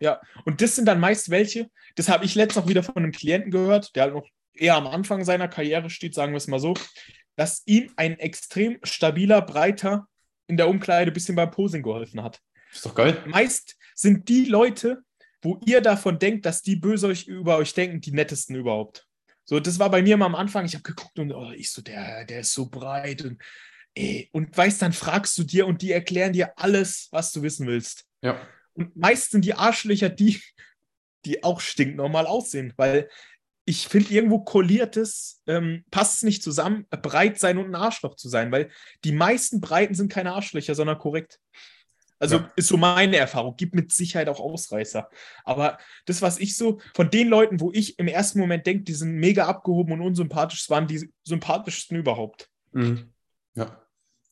[0.00, 3.12] Ja, und das sind dann meist welche, das habe ich letztens auch wieder von einem
[3.12, 6.60] Klienten gehört, der halt noch eher am Anfang seiner Karriere steht, sagen wir es mal
[6.60, 6.74] so,
[7.36, 10.06] dass ihm ein extrem stabiler, breiter
[10.46, 12.40] in der Umkleide ein bisschen beim Posing geholfen hat.
[12.72, 13.22] Ist doch geil.
[13.26, 15.02] Meist sind die Leute,
[15.42, 19.06] wo ihr davon denkt, dass die böse euch über euch denken, die nettesten überhaupt.
[19.44, 20.66] So, das war bei mir mal am Anfang.
[20.66, 23.42] Ich habe geguckt und oh, ich so, der, der ist so breit und
[23.94, 27.66] ey, und weißt, dann fragst du dir und die erklären dir alles, was du wissen
[27.66, 28.04] willst.
[28.22, 28.40] Ja.
[28.74, 30.40] Und meist sind die Arschlöcher die,
[31.24, 33.08] die auch stinknormal aussehen, weil
[33.64, 38.28] ich finde, irgendwo kolliertes ähm, passt es nicht zusammen, breit sein und ein Arschloch zu
[38.28, 38.70] sein, weil
[39.04, 41.38] die meisten Breiten sind keine Arschlöcher, sondern korrekt.
[42.18, 42.52] Also Ja.
[42.56, 43.54] ist so meine Erfahrung.
[43.56, 45.08] Gibt mit Sicherheit auch Ausreißer.
[45.44, 48.94] Aber das, was ich so, von den Leuten, wo ich im ersten Moment denke, die
[48.94, 52.48] sind mega abgehoben und unsympathisch, waren die sympathischsten überhaupt.
[52.72, 53.12] Mhm.
[53.54, 53.82] Ja.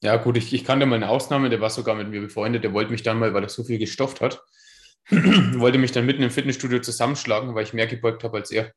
[0.02, 2.72] Ja, gut, ich, ich kannte mal eine Ausnahme, der war sogar mit mir befreundet, der
[2.74, 4.42] wollte mich dann mal, weil er so viel gestofft hat,
[5.10, 8.72] wollte mich dann mitten im Fitnessstudio zusammenschlagen, weil ich mehr gebeugt habe als er.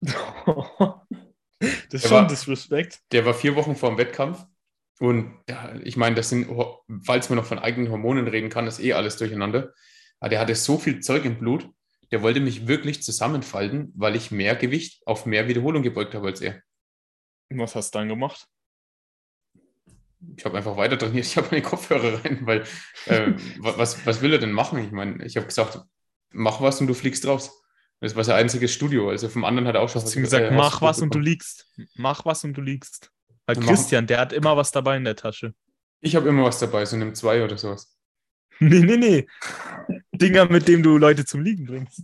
[0.00, 0.94] das
[1.60, 3.00] ist Der schon war- Disrespect.
[3.12, 4.44] Der war vier Wochen vor dem Wettkampf
[5.00, 6.46] und ja, ich meine, das sind,
[7.02, 9.72] falls man noch von eigenen Hormonen reden kann, ist eh alles durcheinander.
[10.20, 11.68] Aber der hatte so viel Zeug im Blut,
[12.12, 16.40] der wollte mich wirklich zusammenfalten, weil ich mehr Gewicht auf mehr Wiederholung gebeugt habe als
[16.40, 16.60] er.
[17.50, 18.46] Was hast du dann gemacht?
[20.36, 22.62] Ich habe einfach weiter trainiert, ich habe meine Kopfhörer rein, weil
[23.06, 24.78] äh, wa- was, was will er denn machen?
[24.78, 25.78] Ich meine, ich habe gesagt,
[26.30, 27.60] mach was und du fliegst raus.
[28.00, 29.08] Das war sein einziges Studio.
[29.10, 31.18] Also vom anderen hat er auch schon Hast du gesagt, äh, mach was und du
[31.18, 31.72] liegst.
[31.96, 33.10] Mach was und du liegst.
[33.46, 35.54] Weil Christian, der hat immer was dabei in der Tasche.
[36.00, 37.90] Ich habe immer was dabei, so einem zwei oder sowas.
[38.60, 39.26] Nee, nee, nee.
[40.12, 42.02] Dinger, mit dem du Leute zum Liegen bringst.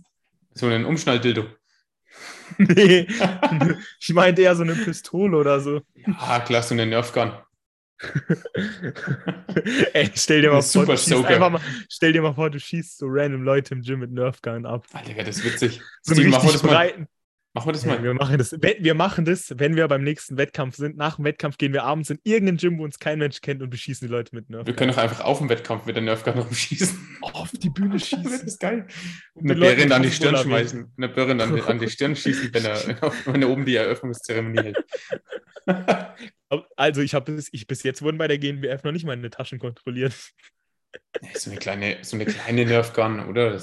[0.53, 1.45] So einen Umschnalldildo.
[2.57, 3.07] Nee.
[4.01, 5.81] Ich meinte eher so eine Pistole oder so.
[6.17, 7.31] Ah, klar, so eine Nerfgun.
[9.93, 12.97] Ey, stell dir mal vor, du schießt einfach mal, stell dir mal vor, du schießt
[12.97, 14.85] so random Leute im Gym mit Nerfgun ab.
[14.91, 15.81] Alter, das witzig.
[16.01, 17.07] So einen richtig breiten.
[17.53, 18.03] Machen wir das Ja, mal.
[18.03, 18.53] wir machen das.
[18.59, 20.95] Wenn- Wir machen das, wenn wir beim nächsten Wettkampf sind.
[20.95, 23.69] Nach dem Wettkampf gehen wir abends in irgendein Gym, wo uns kein Mensch kennt und
[23.69, 24.75] beschießen die Leute mit Wir Nerfgun.
[24.77, 27.17] können auch einfach auf dem Wettkampf mit der Nerfgun rumschießen.
[27.21, 28.47] auf die Bühne Das schießen.
[28.47, 28.87] ist geil.
[29.37, 30.93] Eine Bärin an die Stirn schmeißen.
[30.97, 32.77] Eine Bärin an die, an die Stirn schießen, wenn er,
[33.25, 34.85] wenn er oben die Eröffnungszeremonie hält.
[36.75, 39.57] Also ich habe bis, ich, bis jetzt wurden bei der GNBF noch nicht meine Taschen
[39.57, 40.13] kontrolliert.
[41.35, 43.51] So, eine kleine, so eine kleine Nerfgun, oder?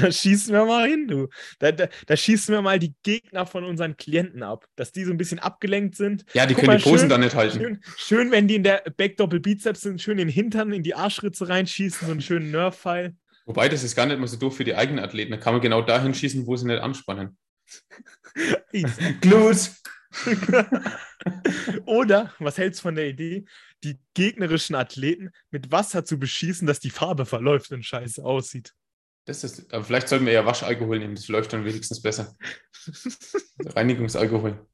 [0.00, 1.28] Da schießen wir mal hin, du.
[1.58, 5.10] Da, da, da schießen wir mal die Gegner von unseren Klienten ab, dass die so
[5.10, 6.24] ein bisschen abgelenkt sind.
[6.34, 7.58] Ja, die Guck können die Posen schön- dann nicht halten.
[7.58, 11.48] Schön, schön, wenn die in der Backdoppel-Bizeps sind, schön in den Hintern, in die Arschritze
[11.48, 13.14] reinschießen, so einen schönen Nerf-Pfeil.
[13.46, 15.30] Wobei, das ist gar nicht mal so doof für die eigenen Athleten.
[15.32, 17.36] Da kann man genau dahin schießen, wo sie nicht anspannen.
[19.20, 19.70] Glut!
[21.86, 23.46] Oder, was hältst du von der Idee,
[23.82, 28.74] die gegnerischen Athleten mit Wasser zu beschießen, dass die Farbe verläuft und scheiße aussieht?
[29.26, 32.36] Das ist, aber vielleicht sollten wir ja Waschalkohol nehmen, das läuft dann wenigstens besser.
[33.64, 34.66] Reinigungsalkohol.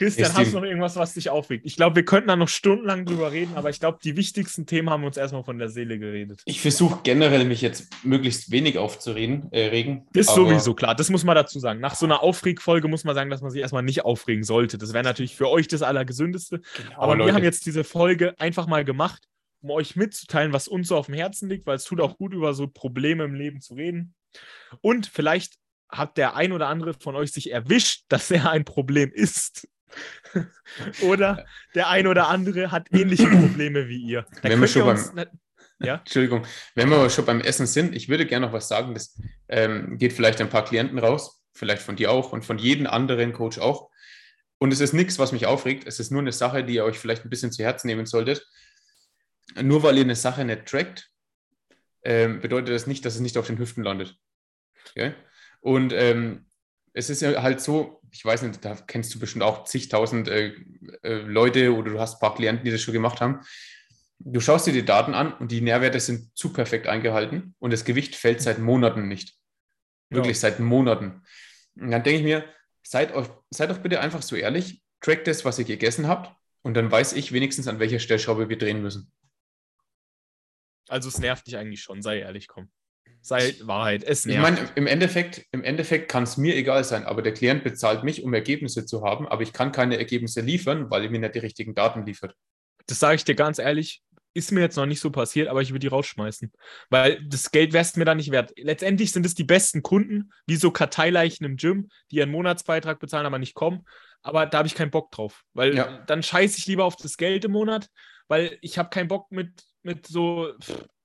[0.00, 1.66] Christian, Ist hast du noch irgendwas, was dich aufregt?
[1.66, 4.88] Ich glaube, wir könnten da noch stundenlang drüber reden, aber ich glaube, die wichtigsten Themen
[4.88, 6.40] haben wir uns erstmal von der Seele geredet.
[6.46, 9.52] Ich versuche generell, mich jetzt möglichst wenig aufzureden.
[9.52, 11.80] Äh, regen, Das ist sowieso klar, das muss man dazu sagen.
[11.80, 14.78] Nach so einer Aufregfolge muss man sagen, dass man sich erstmal nicht aufregen sollte.
[14.78, 16.62] Das wäre natürlich für euch das Allergesündeste.
[16.78, 17.34] Genau, Aber wir Leute.
[17.34, 19.28] haben jetzt diese Folge einfach mal gemacht,
[19.60, 22.32] um euch mitzuteilen, was uns so auf dem Herzen liegt, weil es tut auch gut,
[22.32, 24.14] über so Probleme im Leben zu reden.
[24.80, 25.56] Und vielleicht
[25.90, 29.68] hat der ein oder andere von euch sich erwischt, dass er ein Problem ist.
[31.02, 34.26] oder der ein oder andere hat ähnliche Probleme wie ihr.
[34.42, 35.12] Da Wenn wir schon ihr uns,
[35.80, 39.18] ja, Entschuldigung, wenn wir schon beim Essen sind, ich würde gerne noch was sagen, das
[39.48, 43.32] ähm, geht vielleicht ein paar Klienten raus, vielleicht von dir auch und von jedem anderen
[43.32, 43.90] Coach auch.
[44.58, 46.98] Und es ist nichts, was mich aufregt, es ist nur eine Sache, die ihr euch
[46.98, 48.46] vielleicht ein bisschen zu Herzen nehmen solltet.
[49.60, 51.10] Nur weil ihr eine Sache nicht trackt,
[52.02, 54.16] ähm, bedeutet das nicht, dass es nicht auf den Hüften landet.
[54.90, 55.14] Okay?
[55.60, 56.46] Und ähm,
[56.92, 60.54] es ist ja halt so, ich weiß nicht, da kennst du bestimmt auch zigtausend äh,
[61.02, 63.40] äh, Leute oder du hast ein paar Klienten, die das schon gemacht haben.
[64.18, 67.84] Du schaust dir die Daten an und die Nährwerte sind zu perfekt eingehalten und das
[67.84, 69.34] Gewicht fällt seit Monaten nicht.
[70.10, 70.40] Wirklich Ja.
[70.40, 71.22] seit Monaten.
[71.76, 72.44] Und dann denke ich mir,
[72.82, 76.74] seid, euch, seid doch bitte einfach so ehrlich, trackt das, was ihr gegessen habt und
[76.74, 79.10] dann weiß ich wenigstens, an welcher Stellschraube wir drehen müssen.
[80.88, 82.70] also es nervt dich eigentlich schon, sei ehrlich, komm.
[83.22, 87.22] Sei Wahrheit, es Ich meine, im Endeffekt, im Endeffekt kann es mir egal sein, aber
[87.22, 91.04] der Klient bezahlt mich, um Ergebnisse zu haben, aber ich kann keine Ergebnisse liefern, weil
[91.04, 92.34] er mir nicht die richtigen Daten liefert.
[92.86, 94.02] das sage ich dir ganz ehrlich,
[94.32, 96.52] ist mir jetzt noch nicht so passiert, aber ich würde die rausschmeißen.
[96.88, 98.52] Weil das Geld wäre es mir da nicht wert.
[98.56, 103.26] Letztendlich sind es die besten Kunden, wie so Karteileichen im Gym, die ihren Monatsbeitrag bezahlen,
[103.26, 103.84] aber nicht kommen.
[104.22, 105.42] Aber da habe ich keinen Bock drauf.
[105.52, 106.04] Weil Ja.
[106.06, 107.88] dann scheiße ich lieber auf das Geld im Monat,
[108.28, 110.52] weil ich habe keinen Bock mit, mit so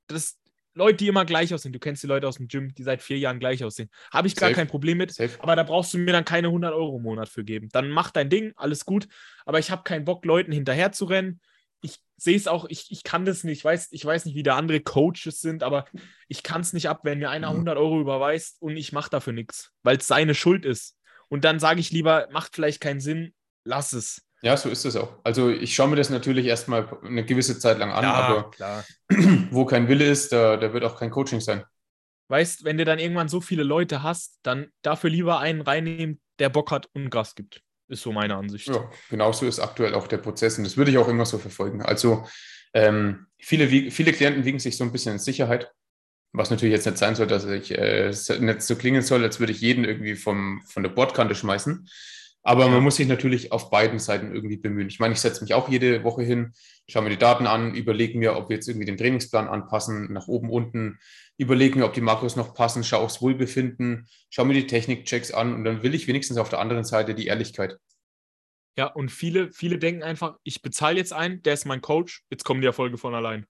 [0.08, 0.38] das,
[0.76, 1.72] Leute, die immer gleich aussehen.
[1.74, 3.90] Du kennst die Leute aus dem Gym, die seit vier Jahren gleich aussehen.
[4.12, 4.56] Habe ich gar Safe.
[4.60, 5.14] kein Problem mit.
[5.14, 5.32] Safe.
[5.42, 7.70] Aber da brauchst du mir dann keine 100 Euro im Monat für geben.
[7.72, 9.08] Dann mach dein Ding, alles gut.
[9.46, 11.40] Aber ich habe keinen Bock, Leuten hinterher zu rennen.
[11.82, 13.60] Ich sehe es auch, ich, ich kann das nicht.
[13.60, 15.86] Ich weiß, ich weiß nicht, wie da andere Coaches sind, aber
[16.28, 17.56] ich kann es nicht ab, wenn mir einer Mhm.
[17.58, 20.98] 100 Euro überweist und ich mache dafür nichts, weil es seine Schuld ist.
[21.30, 23.34] Und dann sage ich lieber, macht vielleicht keinen Sinn,
[23.64, 24.25] lass es.
[24.46, 25.12] Ja, so ist es auch.
[25.24, 28.86] Also ich schaue mir das natürlich erstmal eine gewisse Zeit lang an, aber klar.
[29.50, 31.64] wo kein Wille ist, da, da wird auch kein Coaching sein.
[32.28, 36.50] Weißt, wenn du dann irgendwann so viele Leute hast, dann dafür lieber einen reinnehmen, der
[36.50, 37.64] Bock hat und Gas gibt.
[37.88, 38.68] Ist so meine Ansicht.
[38.68, 41.82] Ja, genauso ist aktuell auch der Prozess und das würde ich auch immer so verfolgen.
[41.82, 42.28] Also
[42.76, 45.72] ähm, viele, viele Klienten wiegen sich so ein bisschen in Sicherheit,
[46.34, 49.54] was natürlich jetzt nicht sein soll, dass ich äh, nicht so klingen soll, als würde
[49.54, 51.90] ich jeden irgendwie vom, von der Bordkante schmeißen.
[52.48, 54.88] Aber man muss sich natürlich auf beiden Seiten irgendwie bemühen.
[54.88, 56.54] Ich meine, ich setze mich auch jede Woche hin,
[56.88, 60.28] schaue mir die Daten an, überlege mir, ob wir jetzt irgendwie den Trainingsplan anpassen, nach
[60.28, 61.00] oben, unten,
[61.38, 65.56] überlege mir, ob die Makros noch passen, schaue aufs Wohlbefinden, schaue mir die Technikchecks an
[65.56, 67.80] und dann will ich wenigstens auf der anderen Seite die Ehrlichkeit.
[68.78, 72.44] Ja, und viele, viele denken einfach, ich bezahle jetzt einen, der ist mein Coach, jetzt
[72.44, 73.48] kommen die Erfolge von allein.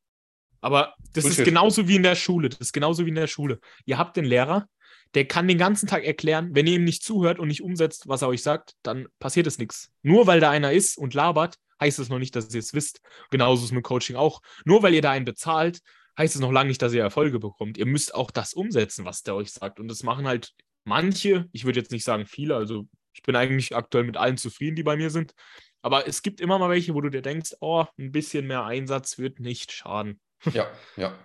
[0.62, 1.40] Aber das Bullshit.
[1.40, 2.48] ist genauso wie in der Schule.
[2.48, 3.60] Das ist genauso wie in der Schule.
[3.86, 4.68] Ihr habt den Lehrer,
[5.16, 8.22] der kann den ganzen Tag erklären, wenn ihr ihm nicht zuhört und nicht umsetzt, was
[8.22, 9.92] er euch sagt, dann passiert es nichts.
[10.04, 13.02] Nur weil da einer ist und labert, heißt es noch nicht, dass ihr es wisst.
[13.32, 14.42] Genauso ist es mit Coaching auch.
[14.66, 15.80] Nur weil ihr da einen bezahlt,
[16.18, 17.78] heißt es noch lange nicht, dass ihr Erfolge bekommt.
[17.78, 19.80] Ihr müsst auch das umsetzen, was der euch sagt.
[19.80, 20.52] Und das machen halt
[20.84, 24.76] manche, ich würde jetzt nicht sagen viele, also ich bin eigentlich aktuell mit allen zufrieden,
[24.76, 25.34] die bei mir sind.
[25.82, 29.18] Aber es gibt immer mal welche, wo du dir denkst, oh, ein bisschen mehr Einsatz
[29.18, 30.20] wird nicht schaden.
[30.52, 31.18] Ja, ja.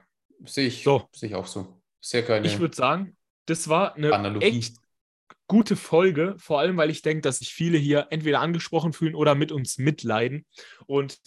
[0.45, 1.09] Sehe ich, so.
[1.13, 1.83] sehe ich auch so.
[2.01, 2.47] Sehr geil.
[2.47, 3.17] Ich würde sagen,
[3.51, 4.47] das war eine Analogie.
[4.47, 4.77] echt
[5.47, 9.35] gute Folge, vor allem weil ich denke, dass sich viele hier entweder angesprochen fühlen oder
[9.35, 10.47] mit uns mitleiden.
[10.87, 11.19] Und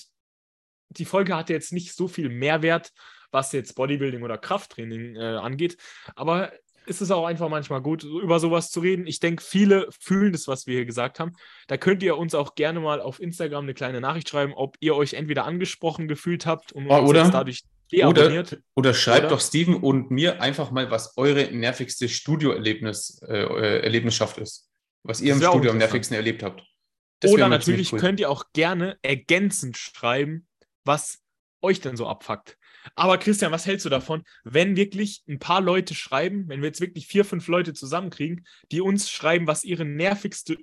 [0.90, 2.92] die Folge hatte jetzt nicht so viel Mehrwert,
[3.32, 5.78] was jetzt Bodybuilding oder Krafttraining äh, angeht.
[6.16, 6.54] Aber
[6.86, 9.08] ist es auch einfach manchmal gut, über sowas zu reden.
[9.08, 11.34] Ich denke, viele fühlen das, was wir hier gesagt haben.
[11.68, 14.96] Da könnt ihr uns auch gerne mal auf Instagram eine kleine Nachricht schreiben, ob ihr
[14.96, 17.64] euch entweder angesprochen gefühlt habt und oh, oder, dadurch
[18.02, 19.30] oder, oder schreibt oder?
[19.30, 24.70] doch Steven und mir einfach mal, was eure nervigste Studioerlebnis äh, äh Erlebnisschaft ist.
[25.04, 26.64] Was ihr im Studio am nervigsten erlebt habt.
[27.20, 28.00] Das oder natürlich cool.
[28.00, 30.48] könnt ihr auch gerne ergänzend schreiben,
[30.84, 31.20] was
[31.62, 32.58] euch denn so abfuckt.
[32.96, 36.82] Aber Christian, was hältst du davon, wenn wirklich ein paar Leute schreiben, wenn wir jetzt
[36.82, 40.58] wirklich vier, fünf Leute zusammenkriegen, die uns schreiben, was ihre nervigste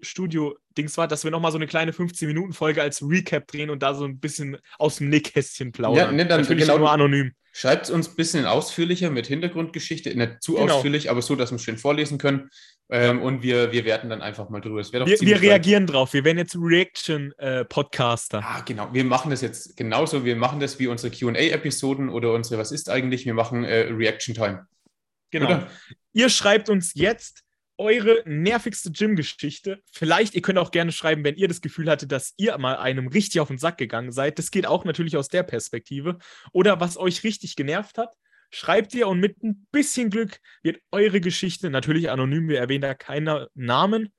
[0.70, 4.04] Studio-Dings war, dass wir nochmal so eine kleine 15-Minuten-Folge als Recap drehen und da so
[4.04, 6.06] ein bisschen aus dem Nähkästchen plaudern?
[6.06, 7.32] Ja, ne, dann Natürlich genau, nur anonym.
[7.52, 10.76] Schreibt es uns ein bisschen ausführlicher mit Hintergrundgeschichte, nicht zu genau.
[10.76, 12.48] ausführlich, aber so, dass wir es schön vorlesen können.
[12.90, 14.82] Ähm, und wir, wir werten dann einfach mal drüber.
[14.82, 16.12] wir, wir reagieren drauf.
[16.12, 18.38] Wir werden jetzt Reaction-Podcaster.
[18.38, 18.88] Äh, ah, genau.
[18.92, 20.24] Wir machen das jetzt genauso.
[20.24, 23.26] Wir machen das wie unsere QA-Episoden oder unsere Was ist eigentlich?
[23.26, 24.66] Wir machen äh, Reaction-Time.
[25.30, 25.46] Genau.
[25.46, 25.70] Oder?
[26.12, 27.44] Ihr schreibt uns jetzt
[27.80, 29.82] eure nervigste Gym-Geschichte.
[29.90, 33.08] Vielleicht, ihr könnt auch gerne schreiben, wenn ihr das Gefühl hattet, dass ihr mal einem
[33.08, 34.38] richtig auf den Sack gegangen seid.
[34.38, 36.18] Das geht auch natürlich aus der Perspektive.
[36.52, 38.14] Oder was euch richtig genervt hat.
[38.50, 42.94] Schreibt ihr und mit ein bisschen Glück wird eure Geschichte, natürlich anonym, wir erwähnen da
[42.94, 44.12] keinen Namen,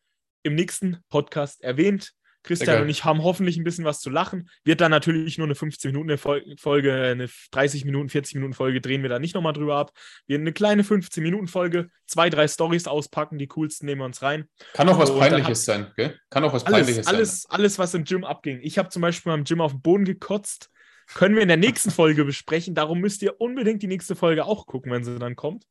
[0.44, 2.14] im nächsten Podcast erwähnt.
[2.44, 4.50] Christian und ich haben hoffentlich ein bisschen was zu lachen.
[4.64, 9.04] Wird dann natürlich nur eine 15 Minuten Folge, eine 30 Minuten, 40 Minuten Folge drehen
[9.04, 9.92] wir da nicht nochmal drüber ab.
[10.28, 14.22] Wir eine kleine 15 Minuten Folge, zwei, drei Stories auspacken, die coolsten nehmen wir uns
[14.22, 14.46] rein.
[14.74, 16.18] Kann auch was Peinliches sein, gell?
[16.30, 17.52] Kann auch was alles, Peinliches alles, sein.
[17.52, 18.60] Alles, was im Gym abging.
[18.64, 20.70] Ich habe zum Beispiel beim Gym auf den Boden gekotzt.
[21.14, 22.74] Können wir in der nächsten Folge besprechen.
[22.74, 25.66] Darum müsst ihr unbedingt die nächste Folge auch gucken, wenn sie dann kommt.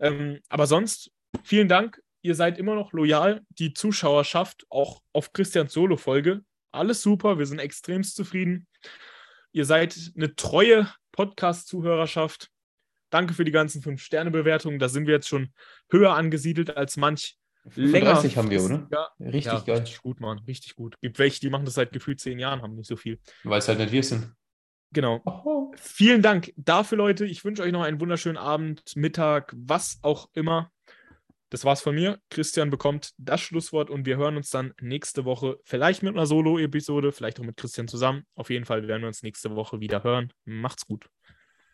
[0.00, 1.12] Ähm, aber sonst,
[1.44, 3.42] vielen Dank ihr seid immer noch loyal.
[3.50, 7.38] Die Zuschauerschaft, auch auf Christians Solo-Folge, alles super.
[7.38, 8.66] Wir sind extremst zufrieden.
[9.52, 12.50] Ihr seid eine treue Podcast-Zuhörerschaft.
[13.10, 14.78] Danke für die ganzen 5-Sterne-Bewertungen.
[14.78, 15.52] Da sind wir jetzt schon
[15.90, 17.36] höher angesiedelt als manch
[17.76, 18.16] länger.
[18.16, 18.88] haben wir, oder?
[18.90, 19.78] Ja, richtig ja, geil.
[19.80, 20.38] Richtig gut, Mann.
[20.40, 20.96] Richtig gut.
[21.02, 23.20] Gibt welche, die machen das seit gefühlt zehn Jahren, haben nicht so viel.
[23.44, 24.32] Weil es halt nicht wir sind.
[24.92, 25.20] Genau.
[25.26, 25.74] Oho.
[25.76, 27.26] Vielen Dank dafür, Leute.
[27.26, 30.70] Ich wünsche euch noch einen wunderschönen Abend, Mittag, was auch immer.
[31.54, 32.18] Das war's von mir.
[32.30, 37.12] Christian bekommt das Schlusswort und wir hören uns dann nächste Woche vielleicht mit einer Solo-Episode,
[37.12, 38.24] vielleicht auch mit Christian zusammen.
[38.34, 40.32] Auf jeden Fall werden wir uns nächste Woche wieder hören.
[40.44, 41.06] Macht's gut.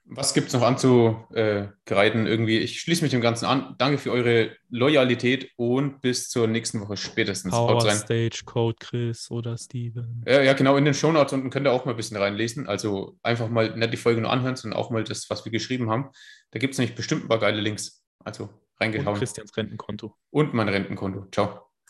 [0.05, 2.59] Was gibt es noch anzugreiten irgendwie?
[2.59, 3.75] Ich schließe mich dem Ganzen an.
[3.79, 7.53] Danke für eure Loyalität und bis zur nächsten Woche spätestens.
[7.53, 10.23] Power Stage Code Chris oder Steven.
[10.27, 10.77] Ja, ja, genau.
[10.77, 12.69] In den Shownotes unten könnt ihr auch mal ein bisschen reinlesen.
[12.69, 15.89] Also einfach mal nicht die Folge nur anhören, sondern auch mal das, was wir geschrieben
[15.89, 16.11] haben.
[16.51, 18.05] Da gibt es nämlich bestimmt ein paar geile Links.
[18.23, 19.15] Also reingehauen.
[19.15, 20.17] Und Christians Rentenkonto.
[20.31, 21.27] Und mein Rentenkonto.
[21.31, 21.70] Ciao.